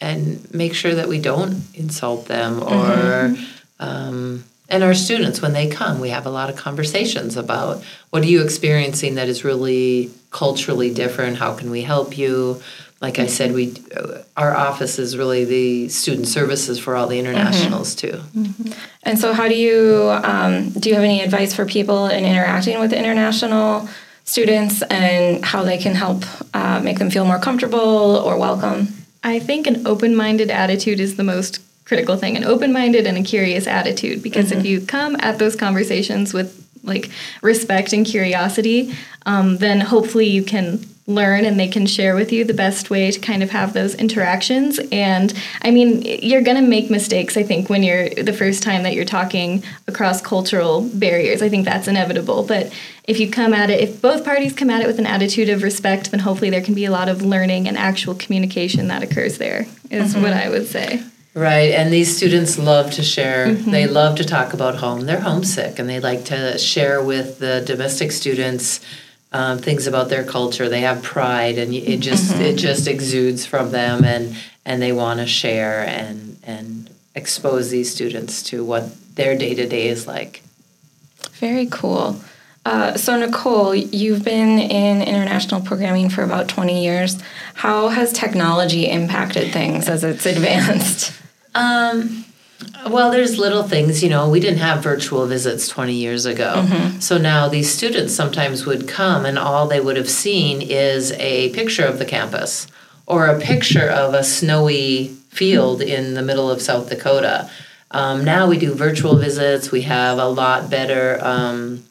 and 0.00 0.52
make 0.54 0.74
sure 0.74 0.94
that 0.94 1.08
we 1.08 1.20
don't 1.20 1.62
insult 1.74 2.26
them 2.26 2.62
or. 2.62 2.66
Mm-hmm. 2.66 3.44
Um, 3.78 4.44
and 4.68 4.82
our 4.82 4.94
students 4.94 5.40
when 5.40 5.52
they 5.52 5.68
come 5.68 6.00
we 6.00 6.08
have 6.10 6.26
a 6.26 6.30
lot 6.30 6.50
of 6.50 6.56
conversations 6.56 7.36
about 7.36 7.84
what 8.10 8.22
are 8.22 8.26
you 8.26 8.42
experiencing 8.42 9.14
that 9.14 9.28
is 9.28 9.44
really 9.44 10.10
culturally 10.36 10.92
different 10.92 11.38
how 11.38 11.54
can 11.54 11.70
we 11.70 11.80
help 11.80 12.18
you 12.18 12.60
like 13.00 13.18
i 13.18 13.24
said 13.24 13.52
we 13.52 13.74
our 14.36 14.54
office 14.54 14.98
is 14.98 15.16
really 15.16 15.46
the 15.46 15.88
student 15.88 16.28
services 16.28 16.78
for 16.78 16.94
all 16.94 17.06
the 17.06 17.18
internationals 17.18 17.96
mm-hmm. 17.96 18.18
too 18.18 18.40
mm-hmm. 18.40 18.72
and 19.04 19.18
so 19.18 19.32
how 19.32 19.48
do 19.48 19.54
you 19.54 20.10
um, 20.24 20.68
do 20.72 20.90
you 20.90 20.94
have 20.94 21.04
any 21.04 21.22
advice 21.22 21.54
for 21.54 21.64
people 21.64 22.08
in 22.08 22.22
interacting 22.26 22.78
with 22.78 22.92
international 22.92 23.88
students 24.24 24.82
and 24.90 25.42
how 25.42 25.62
they 25.62 25.78
can 25.78 25.94
help 25.94 26.22
uh, 26.52 26.80
make 26.80 26.98
them 26.98 27.08
feel 27.08 27.24
more 27.24 27.38
comfortable 27.38 28.16
or 28.26 28.38
welcome 28.38 28.88
i 29.24 29.38
think 29.38 29.66
an 29.66 29.86
open-minded 29.86 30.50
attitude 30.50 31.00
is 31.00 31.16
the 31.16 31.24
most 31.24 31.62
critical 31.86 32.18
thing 32.18 32.36
an 32.36 32.44
open-minded 32.44 33.06
and 33.06 33.16
a 33.16 33.22
curious 33.22 33.66
attitude 33.66 34.22
because 34.22 34.50
mm-hmm. 34.50 34.60
if 34.60 34.66
you 34.66 34.82
come 34.82 35.16
at 35.20 35.38
those 35.38 35.56
conversations 35.56 36.34
with 36.34 36.65
like 36.86 37.10
respect 37.42 37.92
and 37.92 38.06
curiosity 38.06 38.92
um, 39.26 39.58
then 39.58 39.80
hopefully 39.80 40.26
you 40.26 40.42
can 40.42 40.80
learn 41.08 41.44
and 41.44 41.58
they 41.58 41.68
can 41.68 41.86
share 41.86 42.16
with 42.16 42.32
you 42.32 42.44
the 42.44 42.54
best 42.54 42.90
way 42.90 43.12
to 43.12 43.20
kind 43.20 43.40
of 43.40 43.50
have 43.50 43.72
those 43.72 43.94
interactions. 43.94 44.80
And 44.90 45.32
i 45.62 45.70
mean 45.70 46.02
you're 46.02 46.42
going 46.42 46.56
to 46.56 46.68
make 46.68 46.90
mistakes 46.90 47.36
i 47.36 47.44
think 47.44 47.70
when 47.70 47.84
you're 47.84 48.08
the 48.10 48.32
first 48.32 48.62
time 48.62 48.82
that 48.82 48.94
you're 48.94 49.04
talking 49.04 49.62
across 49.86 50.20
cultural 50.20 50.82
barriers. 50.94 51.42
I 51.42 51.48
think 51.48 51.64
that's 51.64 51.86
inevitable. 51.86 52.42
But 52.42 52.72
if 53.04 53.20
you 53.20 53.30
come 53.30 53.54
at 53.54 53.70
it 53.70 53.80
if 53.80 54.02
both 54.02 54.24
parties 54.24 54.52
come 54.52 54.68
at 54.68 54.82
it 54.82 54.86
with 54.88 54.98
an 54.98 55.06
attitude 55.06 55.48
of 55.48 55.62
respect 55.62 56.10
then 56.10 56.20
hopefully 56.20 56.50
there 56.50 56.62
can 56.62 56.74
be 56.74 56.84
a 56.84 56.90
lot 56.90 57.08
of 57.08 57.22
learning 57.22 57.68
and 57.68 57.76
actual 57.78 58.14
communication 58.16 58.88
that 58.88 59.02
occurs 59.04 59.38
there 59.38 59.66
is 59.90 60.12
Mm-hmm. 60.12 60.22
what 60.22 60.32
i 60.32 60.48
would 60.48 60.66
say 60.66 61.02
Right, 61.36 61.72
and 61.72 61.92
these 61.92 62.16
students 62.16 62.58
love 62.58 62.92
to 62.92 63.02
share. 63.02 63.52
They 63.52 63.86
love 63.86 64.16
to 64.16 64.24
talk 64.24 64.54
about 64.54 64.76
home. 64.76 65.02
They're 65.02 65.20
homesick, 65.20 65.78
and 65.78 65.86
they 65.86 66.00
like 66.00 66.24
to 66.26 66.56
share 66.56 67.04
with 67.04 67.40
the 67.40 67.60
domestic 67.60 68.10
students 68.10 68.80
um, 69.32 69.58
things 69.58 69.86
about 69.86 70.08
their 70.08 70.24
culture. 70.24 70.70
They 70.70 70.80
have 70.80 71.02
pride, 71.02 71.58
and 71.58 71.74
it 71.74 72.00
just 72.00 72.34
it 72.36 72.56
just 72.56 72.88
exudes 72.88 73.44
from 73.44 73.70
them, 73.70 74.02
and 74.02 74.34
and 74.64 74.80
they 74.80 74.92
want 74.92 75.20
to 75.20 75.26
share 75.26 75.86
and 75.86 76.38
and 76.42 76.88
expose 77.14 77.68
these 77.68 77.92
students 77.92 78.42
to 78.44 78.64
what 78.64 78.96
their 79.16 79.36
day 79.36 79.52
to 79.54 79.66
day 79.66 79.88
is 79.88 80.06
like. 80.06 80.42
Very 81.32 81.66
cool. 81.70 82.18
Uh, 82.64 82.96
so, 82.96 83.14
Nicole, 83.14 83.74
you've 83.74 84.24
been 84.24 84.58
in 84.58 85.02
international 85.02 85.60
programming 85.60 86.08
for 86.08 86.22
about 86.22 86.48
20 86.48 86.82
years. 86.82 87.22
How 87.54 87.88
has 87.88 88.10
technology 88.12 88.90
impacted 88.90 89.52
things 89.52 89.86
as 89.86 90.02
it's 90.02 90.24
advanced? 90.34 91.12
Um, 91.56 92.24
well, 92.90 93.10
there's 93.10 93.38
little 93.38 93.62
things, 93.62 94.02
you 94.02 94.08
know, 94.08 94.28
we 94.28 94.40
didn't 94.40 94.58
have 94.60 94.82
virtual 94.82 95.26
visits 95.26 95.68
20 95.68 95.92
years 95.94 96.24
ago. 96.26 96.64
So 97.00 97.18
now 97.18 97.48
these 97.48 97.72
students 97.72 98.14
sometimes 98.14 98.64
would 98.64 98.88
come 98.88 99.26
and 99.26 99.38
all 99.38 99.66
they 99.66 99.80
would 99.80 99.96
have 99.96 100.08
seen 100.08 100.62
is 100.62 101.12
a 101.12 101.50
picture 101.50 101.84
of 101.84 101.98
the 101.98 102.04
campus 102.04 102.66
or 103.06 103.26
a 103.26 103.38
picture 103.40 103.88
of 103.88 104.14
a 104.14 104.24
snowy 104.24 105.08
field 105.30 105.82
in 105.82 106.14
the 106.14 106.22
middle 106.22 106.50
of 106.50 106.62
South 106.62 106.88
Dakota. 106.88 107.50
Um, 107.90 108.24
now 108.24 108.48
we 108.48 108.58
do 108.58 108.74
virtual 108.74 109.16
visits, 109.16 109.70
we 109.70 109.82
have 109.82 110.18
a 110.18 110.28
lot 110.28 110.70
better. 110.70 111.18
Um, 111.20 111.84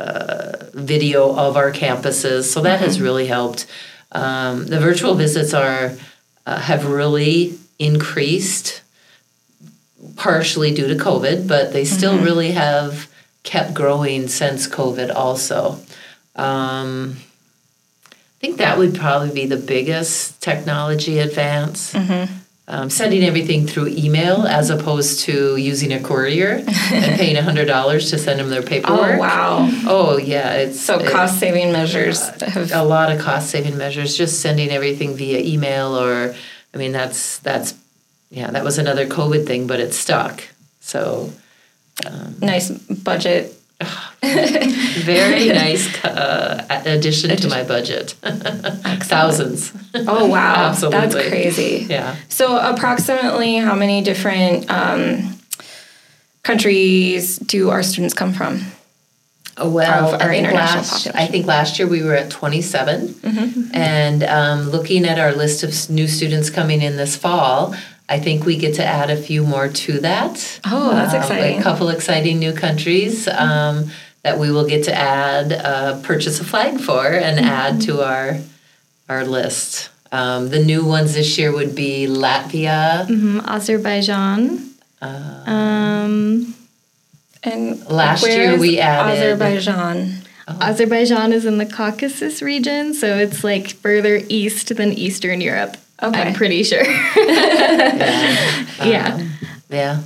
uh, 0.00 0.70
video 0.72 1.36
of 1.36 1.58
our 1.58 1.70
campuses, 1.70 2.44
so 2.44 2.62
that 2.62 2.80
has 2.80 3.02
really 3.02 3.26
helped. 3.26 3.66
Um, 4.12 4.66
the 4.66 4.80
virtual 4.80 5.14
visits 5.14 5.52
are 5.52 5.94
uh, 6.46 6.58
have 6.58 6.86
really 6.86 7.58
increased, 7.78 8.80
partially 10.16 10.72
due 10.74 10.88
to 10.88 10.94
COVID, 10.94 11.46
but 11.46 11.72
they 11.72 11.84
still 11.84 12.18
really 12.18 12.52
have 12.52 13.08
kept 13.42 13.74
growing 13.74 14.28
since 14.28 14.66
COVID. 14.68 15.14
Also, 15.14 15.78
um, 16.36 17.16
I 18.06 18.40
think 18.40 18.58
that 18.58 18.78
would 18.78 18.94
probably 18.94 19.32
be 19.32 19.46
the 19.46 19.56
biggest 19.56 20.40
technology 20.42 21.18
advance. 21.18 21.94
Um, 22.68 22.88
sending 22.88 23.24
everything 23.24 23.66
through 23.66 23.88
email 23.88 24.46
as 24.46 24.70
opposed 24.70 25.20
to 25.22 25.56
using 25.56 25.92
a 25.92 25.98
courier 26.00 26.62
and 26.92 27.18
paying 27.18 27.34
hundred 27.34 27.64
dollars 27.66 28.10
to 28.10 28.18
send 28.18 28.38
them 28.38 28.48
their 28.48 28.62
paperwork. 28.62 29.16
Oh, 29.16 29.18
wow. 29.18 29.68
Oh 29.86 30.18
yeah, 30.18 30.52
it's 30.52 30.78
So, 30.80 31.04
cost 31.10 31.40
saving 31.40 31.72
measures 31.72 32.20
have. 32.40 32.70
a 32.72 32.84
lot 32.84 33.10
of 33.10 33.18
cost 33.20 33.50
saving 33.50 33.76
measures. 33.76 34.16
Just 34.16 34.40
sending 34.40 34.70
everything 34.70 35.16
via 35.16 35.40
email, 35.40 35.98
or 35.98 36.32
I 36.72 36.76
mean, 36.78 36.92
that's 36.92 37.38
that's 37.40 37.74
yeah, 38.30 38.50
that 38.50 38.64
was 38.64 38.78
another 38.78 39.06
COVID 39.06 39.46
thing, 39.46 39.66
but 39.66 39.80
it 39.80 39.92
stuck. 39.92 40.44
So 40.80 41.32
nice 42.40 42.70
budget. 42.70 43.54
very 44.22 45.48
nice 45.48 46.04
uh, 46.04 46.66
addition 46.84 47.34
to 47.34 47.48
my 47.48 47.62
budget. 47.62 48.10
Thousands. 49.04 49.72
Oh, 49.94 50.26
wow. 50.26 50.72
That's 50.90 51.14
crazy. 51.14 51.86
Yeah. 51.88 52.16
So, 52.28 52.58
approximately 52.58 53.56
how 53.56 53.74
many 53.74 54.02
different 54.02 54.70
um, 54.70 55.38
countries 56.42 57.38
do 57.38 57.70
our 57.70 57.82
students 57.82 58.12
come 58.12 58.34
from? 58.34 58.60
Oh, 59.56 59.70
Well, 59.70 60.14
I 60.14 60.18
think, 60.18 60.46
international 60.46 60.54
last, 60.54 60.90
population. 60.90 61.12
I 61.16 61.26
think 61.26 61.46
last 61.46 61.78
year 61.78 61.88
we 61.88 62.02
were 62.02 62.14
at 62.14 62.30
27. 62.30 63.08
Mm-hmm. 63.08 63.74
And 63.74 64.22
um, 64.24 64.70
looking 64.70 65.06
at 65.06 65.18
our 65.18 65.32
list 65.32 65.62
of 65.62 65.90
new 65.90 66.06
students 66.06 66.50
coming 66.50 66.82
in 66.82 66.96
this 66.96 67.16
fall, 67.16 67.74
I 68.10 68.18
think 68.18 68.44
we 68.44 68.56
get 68.56 68.74
to 68.74 68.84
add 68.84 69.08
a 69.10 69.16
few 69.16 69.44
more 69.44 69.68
to 69.68 70.00
that. 70.00 70.60
Oh, 70.64 70.90
that's 70.94 71.14
Um, 71.14 71.20
exciting. 71.20 71.60
A 71.60 71.62
couple 71.62 71.88
exciting 71.90 72.38
new 72.40 72.52
countries 72.52 73.28
um, 73.28 73.90
that 74.24 74.36
we 74.38 74.50
will 74.50 74.66
get 74.66 74.84
to 74.84 74.94
add, 74.94 75.52
uh, 75.52 76.00
purchase 76.02 76.40
a 76.40 76.44
flag 76.44 76.80
for, 76.80 77.06
and 77.06 77.38
Mm-hmm. 77.38 77.48
add 77.48 77.80
to 77.82 78.02
our 78.02 78.38
our 79.08 79.24
list. 79.24 79.88
Um, 80.12 80.50
the 80.50 80.62
new 80.62 80.84
ones 80.84 81.14
this 81.14 81.38
year 81.38 81.50
would 81.52 81.74
be 81.74 82.06
Latvia. 82.08 83.06
Mhm, 83.08 83.42
azerbaijan 83.46 84.66
Uh, 85.02 85.50
um, 85.50 86.54
And 87.42 87.62
Last 87.88 88.26
year 88.26 88.58
we 88.58 88.78
added- 88.78 89.18
Azerbaijan. 89.18 89.96
Azerbaijan 90.60 91.32
is 91.32 91.44
in 91.46 91.56
the 91.58 91.64
Caucasus 91.64 92.42
region, 92.42 92.92
so 92.92 93.16
it's 93.16 93.42
like 93.42 93.68
further 93.86 94.20
east 94.28 94.76
than 94.76 94.92
Eastern 94.92 95.40
Europe. 95.40 95.76
Okay. 96.02 96.20
I'm 96.22 96.34
pretty 96.34 96.62
sure. 96.62 96.82
yeah. 96.84 98.56
yeah. 98.84 99.18
Um, 99.18 99.30
yeah. 99.70 100.00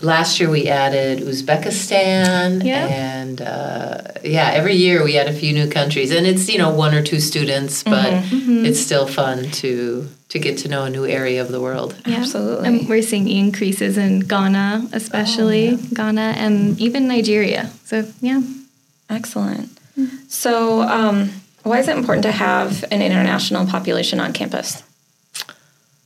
Last 0.00 0.40
year 0.40 0.48
we 0.48 0.68
added 0.68 1.18
Uzbekistan, 1.20 2.64
Yeah. 2.64 2.86
and 2.86 3.42
uh, 3.42 3.98
yeah, 4.24 4.50
every 4.54 4.74
year 4.74 5.04
we 5.04 5.18
add 5.18 5.28
a 5.28 5.32
few 5.34 5.52
new 5.52 5.68
countries, 5.68 6.10
and 6.10 6.26
it's 6.26 6.48
you 6.48 6.56
know 6.58 6.70
one 6.70 6.94
or 6.94 7.02
two 7.02 7.20
students, 7.20 7.82
but 7.84 8.12
Mm-hmm. 8.24 8.64
it's 8.64 8.80
still 8.80 9.06
fun 9.06 9.50
to 9.60 10.08
to 10.30 10.38
get 10.38 10.56
to 10.58 10.68
know 10.68 10.84
a 10.84 10.90
new 10.90 11.04
area 11.04 11.42
of 11.42 11.48
the 11.52 11.60
world. 11.60 11.94
Yeah. 12.06 12.16
Absolutely. 12.20 12.66
And 12.68 12.88
we're 12.88 13.02
seeing 13.02 13.28
increases 13.28 13.98
in 13.98 14.20
Ghana, 14.20 14.88
especially 14.94 15.76
Ghana, 15.92 16.34
and 16.38 16.80
even 16.80 17.06
Nigeria. 17.06 17.68
So, 17.84 18.06
yeah. 18.22 18.40
Excellent. 19.10 19.68
So, 20.28 20.80
um, 20.82 21.28
why 21.62 21.78
is 21.78 21.88
it 21.88 21.96
important 21.96 22.22
to 22.24 22.32
have 22.32 22.84
an 22.90 23.02
international 23.02 23.66
population 23.66 24.20
on 24.20 24.32
campus? 24.32 24.82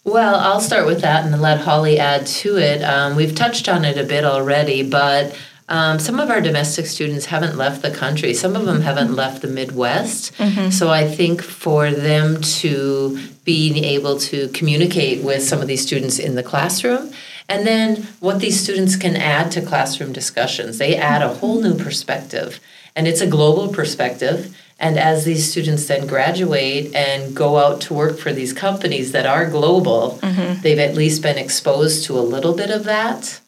Well, 0.05 0.37
I'll 0.37 0.61
start 0.61 0.87
with 0.87 1.01
that 1.01 1.25
and 1.25 1.35
then 1.35 1.41
let 1.41 1.61
Holly 1.61 1.99
add 1.99 2.27
to 2.29 2.59
it. 2.59 2.83
Um, 2.83 3.17
we've 3.17 3.35
touched 3.35 3.69
on 3.69 3.85
it 3.85 3.99
a 3.99 4.05
bit 4.05 4.25
already, 4.25 4.89
but 4.89 5.37
um, 5.69 5.99
some 5.99 6.21
of 6.21 6.31
our 6.31 6.41
domestic 6.41 6.87
students 6.87 7.27
haven't 7.27 7.57
left 7.57 7.83
the 7.83 7.91
country. 7.91 8.33
Some 8.33 8.55
of 8.55 8.67
them 8.67 8.83
haven't 8.83 9.17
left 9.17 9.43
the 9.43 9.49
Midwest. 9.49 10.33
So 10.71 10.91
I 10.91 11.09
think 11.09 11.43
for 11.43 11.91
them 11.91 12.41
to 12.41 13.19
being 13.45 13.83
able 13.83 14.17
to 14.21 14.49
communicate 14.51 15.25
with 15.25 15.43
some 15.43 15.61
of 15.61 15.67
these 15.67 15.83
students 15.83 16.21
in 16.21 16.37
the 16.37 16.43
classroom, 16.45 17.11
and 17.49 17.67
then 17.67 18.07
what 18.21 18.39
these 18.39 18.61
students 18.61 18.95
can 18.95 19.17
add 19.17 19.51
to 19.53 19.61
classroom 19.61 20.13
discussions, 20.13 20.79
they 20.79 20.97
add 20.97 21.23
a 21.23 21.35
whole 21.35 21.61
new 21.61 21.75
perspective. 21.75 22.61
And 22.95 23.09
it's 23.09 23.21
a 23.21 23.27
global 23.27 23.73
perspective. 23.73 24.57
And 24.79 24.99
as 24.99 25.25
these 25.25 25.51
students 25.51 25.87
then 25.87 26.07
graduate 26.07 26.95
and 26.95 27.35
go 27.35 27.57
out 27.57 27.81
to 27.83 27.95
work 27.95 28.19
for 28.19 28.33
these 28.33 28.53
companies 28.53 29.13
that 29.13 29.25
are 29.25 29.49
global, 29.49 30.19
they've 30.63 30.79
at 30.79 30.95
least 30.95 31.23
been 31.23 31.39
exposed 31.39 32.05
to 32.07 32.19
a 32.19 32.21
little 32.21 32.55
bit 32.55 32.71
of 32.71 32.85
that. 32.85 33.41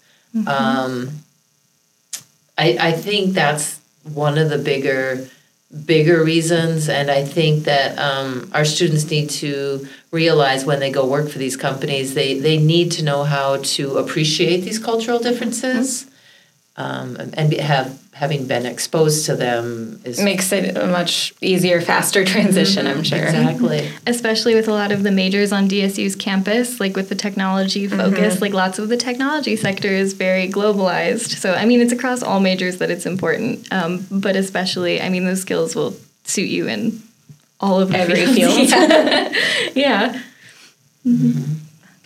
Um, 0.47 1.11
I, 2.57 2.77
I 2.81 2.93
think 2.93 3.35
that's 3.35 3.81
one 4.05 4.39
of 4.39 4.49
the 4.51 4.59
bigger 4.59 5.29
bigger 5.85 6.25
reasons. 6.25 6.89
And 6.89 7.11
i 7.11 7.23
think 7.25 7.65
that 7.65 7.99
um, 7.99 8.51
our 8.55 8.65
students 8.65 9.11
need 9.11 9.29
to 9.31 9.87
realize 10.11 10.65
when 10.65 10.81
they 10.81 10.91
go 10.91 11.07
work 11.07 11.29
for 11.29 11.39
these 11.39 11.57
companies 11.57 12.15
they, 12.15 12.39
they 12.39 12.57
need 12.57 12.91
to 12.93 13.05
know 13.05 13.25
how 13.25 13.59
to 13.59 13.99
appreciate 13.99 14.63
these 14.63 14.79
cultural 14.79 15.19
differences 15.19 16.08
um, 16.79 17.17
and, 17.17 17.37
and 17.37 17.53
have 17.55 17.99
having 18.13 18.47
been 18.47 18.67
exposed 18.67 19.27
to 19.27 19.37
them 19.37 20.01
is 20.05 20.21
Makes 20.21 20.51
it 20.53 20.77
a 20.77 20.87
much 20.89 21.33
easier, 21.41 21.81
faster 21.81 22.25
transition, 22.25 22.87
I'm 22.87 23.03
sure. 23.05 23.19
exactly 23.19 23.89
Especially 24.07 24.55
with 24.57 24.67
a 24.67 24.73
lot 24.73 24.91
of 24.91 25.03
the 25.05 25.13
majors 25.13 25.53
on 25.53 25.69
DSU's 25.69 26.17
campus, 26.17 26.81
like 26.81 26.97
with 26.97 27.09
the 27.11 27.15
technology 27.15 27.87
focus, 27.87 28.41
like 28.41 28.53
lots 28.55 28.79
of 28.79 28.89
the 28.89 28.97
technology 28.97 29.55
sector 29.57 29.89
is 29.89 30.15
very 30.15 30.49
globalized. 30.49 31.37
So, 31.37 31.53
I 31.53 31.65
mean, 31.65 31.81
it's 31.81 31.93
across 31.93 32.23
all 32.23 32.41
majors 32.41 32.79
that 32.79 32.91
it's 32.91 33.07
important, 33.07 33.71
um, 33.73 34.07
but 34.11 34.35
especially, 34.35 35.01
I 35.01 35.09
mean, 35.11 35.25
those 35.25 35.43
skills 35.43 35.77
will 35.77 35.95
suit 36.25 36.49
you 36.49 36.67
in 36.69 37.01
all 37.61 37.81
of 37.81 37.91
the 37.91 37.99
Every 37.99 38.27
fields. 38.27 38.73
field. 38.73 39.37
Yeah. 39.77 40.21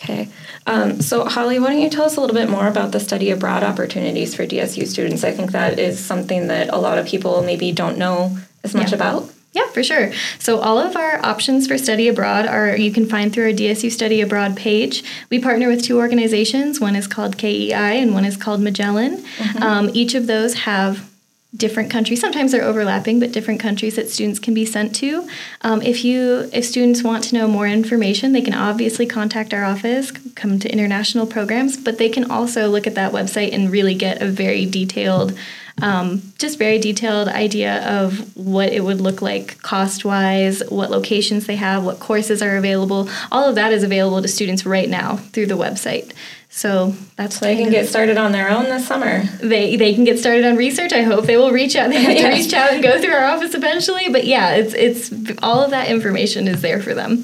Okay. 0.03 0.27
Um, 0.67 1.01
so, 1.01 1.25
Holly, 1.25 1.59
why 1.59 1.69
don't 1.69 1.79
you 1.81 1.89
tell 1.89 2.03
us 2.05 2.17
a 2.17 2.21
little 2.21 2.35
bit 2.35 2.49
more 2.49 2.67
about 2.67 2.91
the 2.91 2.99
study 2.99 3.31
abroad 3.31 3.63
opportunities 3.63 4.35
for 4.35 4.45
DSU 4.45 4.85
students? 4.85 5.23
I 5.23 5.31
think 5.31 5.51
that 5.51 5.79
is 5.79 5.97
something 6.03 6.47
that 6.47 6.69
a 6.69 6.77
lot 6.77 6.97
of 6.97 7.05
people 7.05 7.41
maybe 7.41 7.71
don't 7.71 7.97
know 7.97 8.37
as 8.63 8.73
much 8.75 8.89
Yeah. 8.89 8.95
about. 8.95 9.29
Yeah, 9.53 9.67
for 9.67 9.83
sure. 9.83 10.11
So 10.39 10.57
all 10.59 10.79
of 10.79 10.95
our 10.95 11.23
options 11.23 11.67
for 11.67 11.77
study 11.77 12.07
abroad 12.07 12.47
are 12.47 12.75
you 12.75 12.91
can 12.91 13.05
find 13.07 13.31
through 13.31 13.45
our 13.45 13.53
DSU 13.53 13.91
Study 13.91 14.19
Abroad 14.19 14.57
page. 14.57 15.03
We 15.29 15.37
partner 15.39 15.67
with 15.69 15.83
two 15.83 15.99
organizations. 15.99 16.79
One 16.79 16.95
is 16.95 17.05
called 17.07 17.37
KEI 17.37 17.99
and 18.01 18.15
one 18.15 18.25
is 18.25 18.35
called 18.35 18.61
Magellan. 18.61 19.23
Um, 19.61 19.91
each 19.93 20.15
of 20.15 20.25
those 20.25 20.55
have 20.55 21.07
different 21.55 21.91
countries. 21.91 22.19
Sometimes 22.19 22.51
they're 22.51 22.63
overlapping, 22.63 23.19
but 23.19 23.31
different 23.31 23.59
countries 23.59 23.95
that 23.95 24.09
students 24.09 24.39
can 24.39 24.53
be 24.53 24.65
sent 24.65 24.95
to. 24.95 25.27
Um, 25.61 25.81
if 25.81 26.03
you 26.03 26.49
if 26.51 26.65
students 26.65 27.03
want 27.03 27.23
to 27.25 27.35
know 27.35 27.47
more 27.47 27.67
information, 27.67 28.31
they 28.31 28.41
can 28.41 28.55
obviously 28.55 29.05
contact 29.05 29.53
our 29.53 29.63
office, 29.63 30.11
come 30.35 30.59
to 30.59 30.71
international 30.71 31.27
programs, 31.27 31.77
but 31.77 31.97
they 31.97 32.09
can 32.09 32.29
also 32.29 32.69
look 32.69 32.87
at 32.87 32.95
that 32.95 33.11
website 33.11 33.53
and 33.53 33.71
really 33.71 33.95
get 33.95 34.21
a 34.21 34.27
very 34.27 34.65
detailed. 34.65 35.37
Um, 35.81 36.21
just 36.37 36.59
very 36.59 36.77
detailed 36.77 37.27
idea 37.29 37.83
of 37.89 38.37
what 38.37 38.71
it 38.71 38.83
would 38.83 39.01
look 39.01 39.23
like 39.23 39.59
cost 39.63 40.05
wise, 40.05 40.61
what 40.69 40.91
locations 40.91 41.47
they 41.47 41.55
have, 41.55 41.83
what 41.83 41.99
courses 41.99 42.43
are 42.43 42.57
available. 42.57 43.09
All 43.31 43.49
of 43.49 43.55
that 43.55 43.73
is 43.73 43.81
available 43.81 44.21
to 44.21 44.27
students 44.27 44.67
right 44.67 44.87
now 44.87 45.15
through 45.15 45.47
the 45.47 45.57
website. 45.57 46.13
So 46.55 46.93
that's 47.15 47.39
so 47.39 47.47
they 47.47 47.57
can 47.57 47.71
get 47.71 47.89
started 47.89 48.15
on 48.15 48.31
their 48.31 48.47
own 48.47 48.65
this 48.65 48.85
summer. 48.85 49.23
They 49.41 49.75
they 49.75 49.95
can 49.95 50.03
get 50.03 50.19
started 50.19 50.45
on 50.45 50.55
research. 50.55 50.93
I 50.93 51.01
hope 51.01 51.25
they 51.25 51.35
will 51.35 51.51
reach 51.51 51.75
out. 51.75 51.89
They 51.89 52.03
have 52.03 52.15
to 52.15 52.27
reach 52.41 52.53
out 52.53 52.73
and 52.73 52.83
go 52.83 53.01
through 53.01 53.11
our 53.11 53.25
office 53.25 53.55
eventually. 53.55 54.07
But 54.09 54.25
yeah, 54.27 54.53
it's 54.53 54.75
it's 54.75 55.11
all 55.41 55.61
of 55.61 55.71
that 55.71 55.89
information 55.89 56.47
is 56.47 56.61
there 56.61 56.79
for 56.79 56.93
them. 56.93 57.17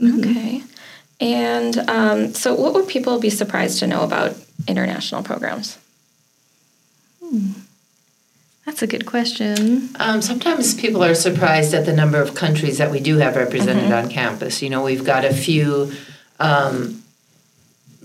Mm-hmm. 0.00 0.20
Okay. 0.20 0.62
And 1.20 1.76
um, 1.90 2.32
so, 2.32 2.54
what 2.54 2.74
would 2.74 2.86
people 2.86 3.18
be 3.18 3.28
surprised 3.28 3.80
to 3.80 3.88
know 3.88 4.04
about 4.04 4.36
international 4.68 5.24
programs? 5.24 5.78
Hmm. 7.20 7.52
That's 8.66 8.82
a 8.82 8.86
good 8.86 9.04
question. 9.04 9.90
Um, 9.98 10.22
sometimes 10.22 10.74
people 10.74 11.02
are 11.02 11.16
surprised 11.16 11.74
at 11.74 11.86
the 11.86 11.92
number 11.92 12.22
of 12.22 12.36
countries 12.36 12.78
that 12.78 12.92
we 12.92 13.00
do 13.00 13.16
have 13.18 13.34
represented 13.34 13.90
mm-hmm. 13.90 14.06
on 14.06 14.10
campus. 14.10 14.62
You 14.62 14.70
know, 14.70 14.84
we've 14.84 15.04
got 15.04 15.24
a 15.24 15.34
few 15.34 15.92
um, 16.38 17.02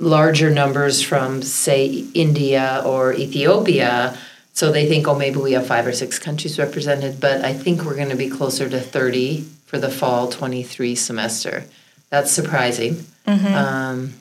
larger 0.02 0.50
numbers 0.50 1.02
from, 1.02 1.42
say, 1.44 2.06
India 2.14 2.82
or 2.86 3.14
Ethiopia. 3.14 4.18
So 4.54 4.72
they 4.72 4.88
think, 4.88 5.08
oh, 5.08 5.16
maybe 5.16 5.38
we 5.38 5.54
have 5.54 5.68
five 5.68 5.88
or 5.88 5.94
six 5.94 6.20
countries 6.20 6.60
represented, 6.60 7.20
but 7.22 7.46
I 7.46 7.54
think 7.54 7.84
we're 7.84 7.96
going 7.96 8.10
to 8.10 8.16
be 8.16 8.30
closer 8.30 8.68
to 8.68 8.80
30 8.80 9.42
for 9.66 9.78
the 9.78 9.90
fall 9.90 10.28
23 10.28 10.96
semester. 10.96 11.66
That's 12.10 12.32
surprising. 12.32 13.06
Mm-hmm. 13.26 13.54
Um, 13.54 14.14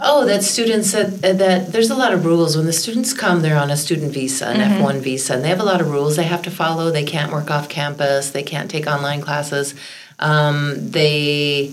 oh, 0.00 0.24
that 0.26 0.44
students 0.44 0.92
that, 0.92 1.20
that 1.22 1.72
there's 1.72 1.90
a 1.90 1.96
lot 1.96 2.12
of 2.12 2.24
rules. 2.24 2.56
When 2.56 2.66
the 2.66 2.72
students 2.72 3.12
come, 3.12 3.42
they're 3.42 3.58
on 3.58 3.70
a 3.70 3.76
student 3.76 4.12
visa, 4.12 4.48
an 4.48 4.60
mm-hmm. 4.60 4.84
F1 4.84 5.00
visa, 5.00 5.34
and 5.34 5.44
they 5.44 5.48
have 5.48 5.60
a 5.60 5.64
lot 5.64 5.80
of 5.80 5.90
rules 5.90 6.16
they 6.16 6.24
have 6.24 6.42
to 6.42 6.50
follow. 6.50 6.90
They 6.90 7.04
can't 7.04 7.32
work 7.32 7.50
off 7.50 7.68
campus, 7.68 8.30
they 8.30 8.42
can't 8.42 8.70
take 8.70 8.86
online 8.86 9.20
classes. 9.20 9.74
Um, 10.20 10.90
they 10.90 11.72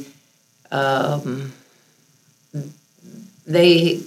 um, 0.72 1.54
they 3.46 4.02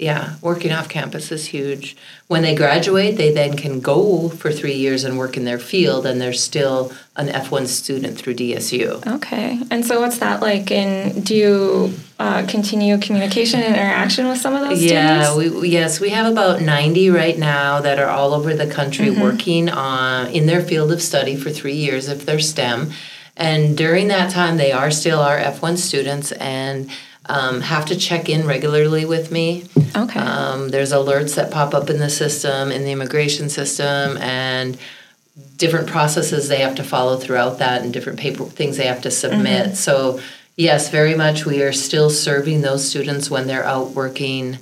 yeah, 0.00 0.36
working 0.40 0.72
off 0.72 0.88
campus 0.88 1.30
is 1.30 1.46
huge. 1.46 1.94
When 2.26 2.42
they 2.42 2.54
graduate, 2.54 3.18
they 3.18 3.32
then 3.32 3.56
can 3.56 3.80
go 3.80 4.30
for 4.30 4.50
three 4.50 4.74
years 4.74 5.04
and 5.04 5.18
work 5.18 5.36
in 5.36 5.44
their 5.44 5.58
field, 5.58 6.06
and 6.06 6.18
they're 6.18 6.32
still 6.32 6.90
an 7.16 7.28
F1 7.28 7.66
student 7.66 8.16
through 8.16 8.36
DSU. 8.36 9.06
Okay. 9.16 9.60
And 9.70 9.84
so, 9.84 10.00
what's 10.00 10.18
that 10.18 10.40
like? 10.40 10.70
And 10.70 11.24
do 11.24 11.34
you 11.34 11.94
uh, 12.18 12.46
continue 12.46 12.96
communication 12.98 13.60
and 13.60 13.76
interaction 13.76 14.26
with 14.26 14.38
some 14.38 14.54
of 14.54 14.68
those 14.68 14.82
yeah, 14.82 15.24
students? 15.24 15.60
We, 15.60 15.68
yes, 15.68 16.00
we 16.00 16.10
have 16.10 16.32
about 16.32 16.62
90 16.62 17.10
right 17.10 17.38
now 17.38 17.80
that 17.80 17.98
are 17.98 18.08
all 18.08 18.32
over 18.32 18.54
the 18.54 18.66
country 18.66 19.08
mm-hmm. 19.08 19.20
working 19.20 19.68
on, 19.68 20.28
in 20.28 20.46
their 20.46 20.62
field 20.62 20.92
of 20.92 21.02
study 21.02 21.36
for 21.36 21.50
three 21.50 21.76
years 21.76 22.08
if 22.08 22.24
they're 22.24 22.40
STEM. 22.40 22.90
And 23.36 23.76
during 23.76 24.08
that 24.08 24.30
time, 24.30 24.56
they 24.56 24.72
are 24.72 24.90
still 24.90 25.20
our 25.20 25.38
F1 25.38 25.76
students. 25.76 26.32
And 26.32 26.90
um, 27.26 27.60
have 27.60 27.86
to 27.86 27.96
check 27.96 28.28
in 28.28 28.46
regularly 28.46 29.04
with 29.04 29.30
me. 29.30 29.64
Okay. 29.96 30.20
Um, 30.20 30.70
there's 30.70 30.92
alerts 30.92 31.34
that 31.36 31.50
pop 31.50 31.74
up 31.74 31.90
in 31.90 31.98
the 31.98 32.10
system, 32.10 32.70
in 32.70 32.84
the 32.84 32.92
immigration 32.92 33.48
system, 33.48 34.16
and 34.18 34.78
different 35.56 35.86
processes 35.88 36.48
they 36.48 36.58
have 36.58 36.74
to 36.76 36.84
follow 36.84 37.16
throughout 37.16 37.58
that, 37.58 37.82
and 37.82 37.92
different 37.92 38.18
paper 38.18 38.44
things 38.44 38.76
they 38.76 38.86
have 38.86 39.02
to 39.02 39.10
submit. 39.10 39.66
Mm-hmm. 39.66 39.74
So, 39.74 40.20
yes, 40.56 40.90
very 40.90 41.14
much 41.14 41.46
we 41.46 41.62
are 41.62 41.72
still 41.72 42.10
serving 42.10 42.62
those 42.62 42.88
students 42.88 43.30
when 43.30 43.46
they're 43.46 43.64
out 43.64 43.90
working 43.90 44.58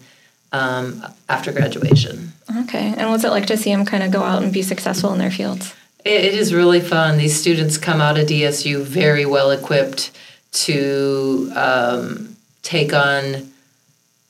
um, 0.53 1.05
after 1.29 1.53
graduation. 1.53 2.33
Okay. 2.65 2.95
And 2.97 3.11
what's 3.11 3.25
it 3.25 3.31
like 3.31 3.47
to 3.47 3.57
see 3.57 3.71
them 3.71 3.85
kind 3.85 4.03
of 4.03 4.11
go 4.11 4.23
out 4.23 4.43
and 4.43 4.53
be 4.53 4.63
successful 4.63 5.13
in 5.13 5.19
their 5.19 5.31
fields? 5.31 5.75
it 6.09 6.35
is 6.35 6.55
really 6.55 6.81
fun. 6.81 7.19
These 7.19 7.39
students 7.39 7.77
come 7.77 8.01
out 8.01 8.19
of 8.19 8.29
DSU 8.29 8.83
very 8.83 9.27
well 9.27 9.51
equipped 9.51 10.11
to 10.51 11.53
um, 11.55 12.28
take 12.69 12.93
on 12.93 13.51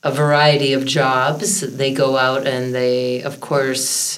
a 0.01 0.11
variety 0.11 0.71
of 0.71 0.85
jobs. 0.85 1.59
They 1.59 1.93
go 1.93 2.15
out 2.15 2.47
and 2.47 2.73
they, 2.73 3.21
of 3.21 3.41
course, 3.41 4.17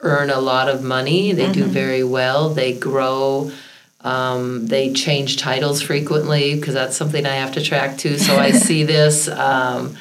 earn 0.00 0.30
a 0.30 0.40
lot 0.40 0.68
of 0.68 0.82
money. 0.82 1.32
They 1.32 1.44
mm-hmm. 1.44 1.52
do 1.52 1.64
very 1.64 2.02
well. 2.02 2.48
They 2.48 2.72
grow. 2.72 3.52
Um, 4.00 4.66
they 4.66 4.94
change 4.94 5.36
titles 5.36 5.82
frequently 5.82 6.54
because 6.54 6.72
that's 6.72 6.96
something 6.96 7.26
I 7.26 7.34
have 7.34 7.52
to 7.52 7.62
track 7.62 7.98
too. 7.98 8.16
So 8.16 8.36
I 8.36 8.50
see 8.68 8.82
this. 8.82 9.28
Um, 9.28 9.94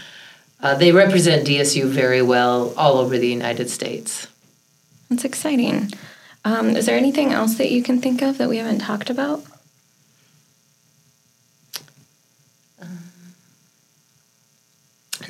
uh, 0.62 0.76
they 0.76 0.94
represent 0.94 1.46
DSU 1.46 1.88
very 1.88 2.22
well 2.22 2.74
all 2.78 2.98
over 2.98 3.18
the 3.18 3.28
United 3.28 3.70
States. 3.70 4.28
That's 5.10 5.26
exciting. 5.26 5.92
Um, 6.46 6.78
is 6.78 6.86
there 6.86 6.98
anything 6.98 7.34
else 7.34 7.56
that 7.56 7.72
you 7.72 7.84
can 7.84 8.00
think 8.00 8.22
of 8.22 8.38
that 8.38 8.48
we 8.48 8.58
haven't 8.58 8.80
talked 8.80 9.10
about? 9.10 9.44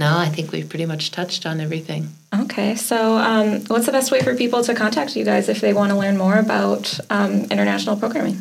No, 0.01 0.17
I 0.17 0.29
think 0.29 0.51
we've 0.51 0.67
pretty 0.67 0.87
much 0.87 1.11
touched 1.11 1.45
on 1.45 1.61
everything. 1.61 2.09
Okay, 2.33 2.73
so 2.73 3.19
um, 3.19 3.61
what's 3.65 3.85
the 3.85 3.91
best 3.91 4.11
way 4.11 4.19
for 4.23 4.35
people 4.35 4.63
to 4.63 4.73
contact 4.73 5.15
you 5.15 5.23
guys 5.23 5.47
if 5.47 5.61
they 5.61 5.73
want 5.73 5.91
to 5.91 5.95
learn 5.95 6.17
more 6.17 6.39
about 6.39 6.99
um, 7.11 7.43
international 7.51 7.95
programming? 7.97 8.39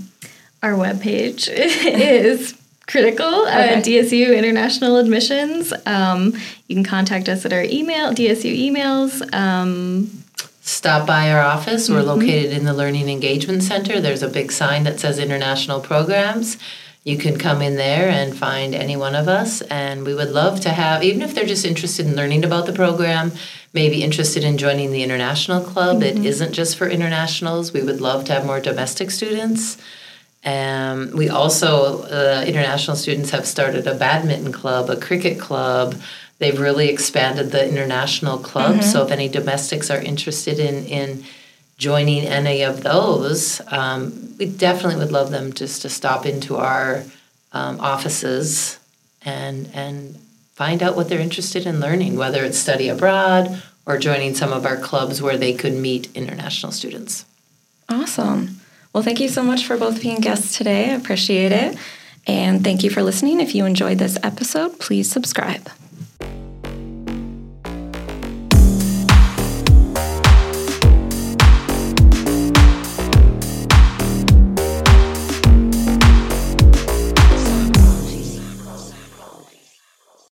Our 0.63 0.73
webpage 0.73 1.49
is 1.53 2.59
critical 2.87 3.27
uh, 3.27 3.49
okay. 3.49 3.75
uh, 3.75 3.83
DSU 3.83 4.35
International 4.39 4.97
Admissions. 4.97 5.75
Um, 5.85 6.33
you 6.67 6.77
can 6.77 6.85
contact 6.85 7.29
us 7.29 7.45
at 7.45 7.53
our 7.53 7.65
email, 7.65 8.15
DSU 8.15 8.57
emails. 8.57 9.21
Um, 9.35 10.11
Stop 10.63 11.07
by 11.07 11.31
our 11.31 11.43
office. 11.43 11.91
We're 11.91 11.99
mm-hmm. 11.99 12.09
located 12.09 12.53
in 12.53 12.65
the 12.65 12.73
Learning 12.73 13.11
Engagement 13.11 13.65
Center. 13.65 14.01
There's 14.01 14.23
a 14.23 14.29
big 14.29 14.51
sign 14.51 14.85
that 14.85 14.99
says 14.99 15.19
International 15.19 15.81
Programs 15.81 16.57
you 17.05 17.17
can 17.17 17.39
come 17.39 17.63
in 17.63 17.77
there 17.77 18.11
and 18.11 18.37
find 18.37 18.75
any 18.75 18.97
one 18.97 19.15
of 19.15 19.27
us 19.27 19.63
and 19.63 20.05
we 20.05 20.15
would 20.15 20.31
love 20.31 20.61
to 20.61 20.69
have 20.69 21.03
even 21.03 21.23
if 21.23 21.35
they're 21.35 21.47
just 21.47 21.65
interested 21.65 22.07
in 22.07 22.15
learning 22.15 22.45
about 22.45 22.67
the 22.67 22.73
program 22.73 23.33
maybe 23.73 24.03
interested 24.03 24.45
in 24.45 24.59
joining 24.59 24.91
the 24.91 25.03
international 25.03 25.63
club. 25.63 26.01
Mm-hmm. 26.01 26.19
it 26.19 26.27
isn't 26.27 26.53
just 26.53 26.77
for 26.77 26.89
internationals. 26.89 27.73
We 27.73 27.83
would 27.83 28.01
love 28.01 28.25
to 28.25 28.33
have 28.33 28.45
more 28.45 28.61
domestic 28.61 29.11
students. 29.11 29.79
Um, 30.45 31.11
we 31.15 31.29
also 31.29 32.03
uh, 32.05 32.45
international 32.47 32.97
students 32.97 33.31
have 33.31 33.47
started 33.47 33.87
a 33.87 33.95
badminton 33.95 34.53
club 34.53 34.91
a 34.91 34.99
cricket 34.99 35.39
club. 35.39 35.95
They've 36.39 36.59
really 36.59 36.89
expanded 36.89 37.53
the 37.53 37.69
international 37.69 38.39
club. 38.39 38.77
Mm-hmm. 38.77 38.91
so 38.91 39.05
if 39.05 39.11
any 39.11 39.29
domestics 39.29 39.91
are 39.91 40.01
interested 40.01 40.59
in 40.59 40.87
in 40.87 41.25
joining 41.81 42.27
any 42.27 42.63
of 42.63 42.83
those, 42.83 43.61
um, 43.69 44.37
we 44.39 44.45
definitely 44.45 44.97
would 44.97 45.11
love 45.11 45.31
them 45.31 45.53
just 45.53 45.83
to 45.83 45.89
stop 45.89 46.27
into 46.27 46.57
our 46.57 47.03
um, 47.53 47.81
offices 47.81 48.79
and 49.23 49.69
and 49.75 50.17
find 50.55 50.83
out 50.83 50.95
what 50.95 51.09
they're 51.09 51.21
interested 51.21 51.67
in 51.67 51.81
learning, 51.81 52.17
whether 52.17 52.45
it's 52.45 52.59
study 52.59 52.89
abroad 52.89 53.63
or 53.87 53.99
joining 53.99 54.35
some 54.35 54.53
of 54.53 54.67
our 54.67 54.77
clubs 54.77 55.23
where 55.23 55.39
they 55.39 55.55
could 55.55 55.73
meet 55.73 56.15
international 56.15 56.71
students. 56.71 57.25
Awesome. 57.89 58.61
Well, 58.93 59.03
thank 59.03 59.21
you 59.21 59.29
so 59.29 59.43
much 59.43 59.67
for 59.67 59.79
both 59.79 60.03
being 60.03 60.21
guests 60.21 60.57
today. 60.59 60.91
I 60.91 60.95
appreciate 60.95 61.53
it. 61.53 61.79
And 62.27 62.63
thank 62.63 62.85
you 62.85 62.91
for 62.91 63.03
listening. 63.03 63.41
If 63.41 63.55
you 63.55 63.65
enjoyed 63.65 63.99
this 63.99 64.19
episode, 64.23 64.79
please 64.79 65.11
subscribe. 65.11 65.69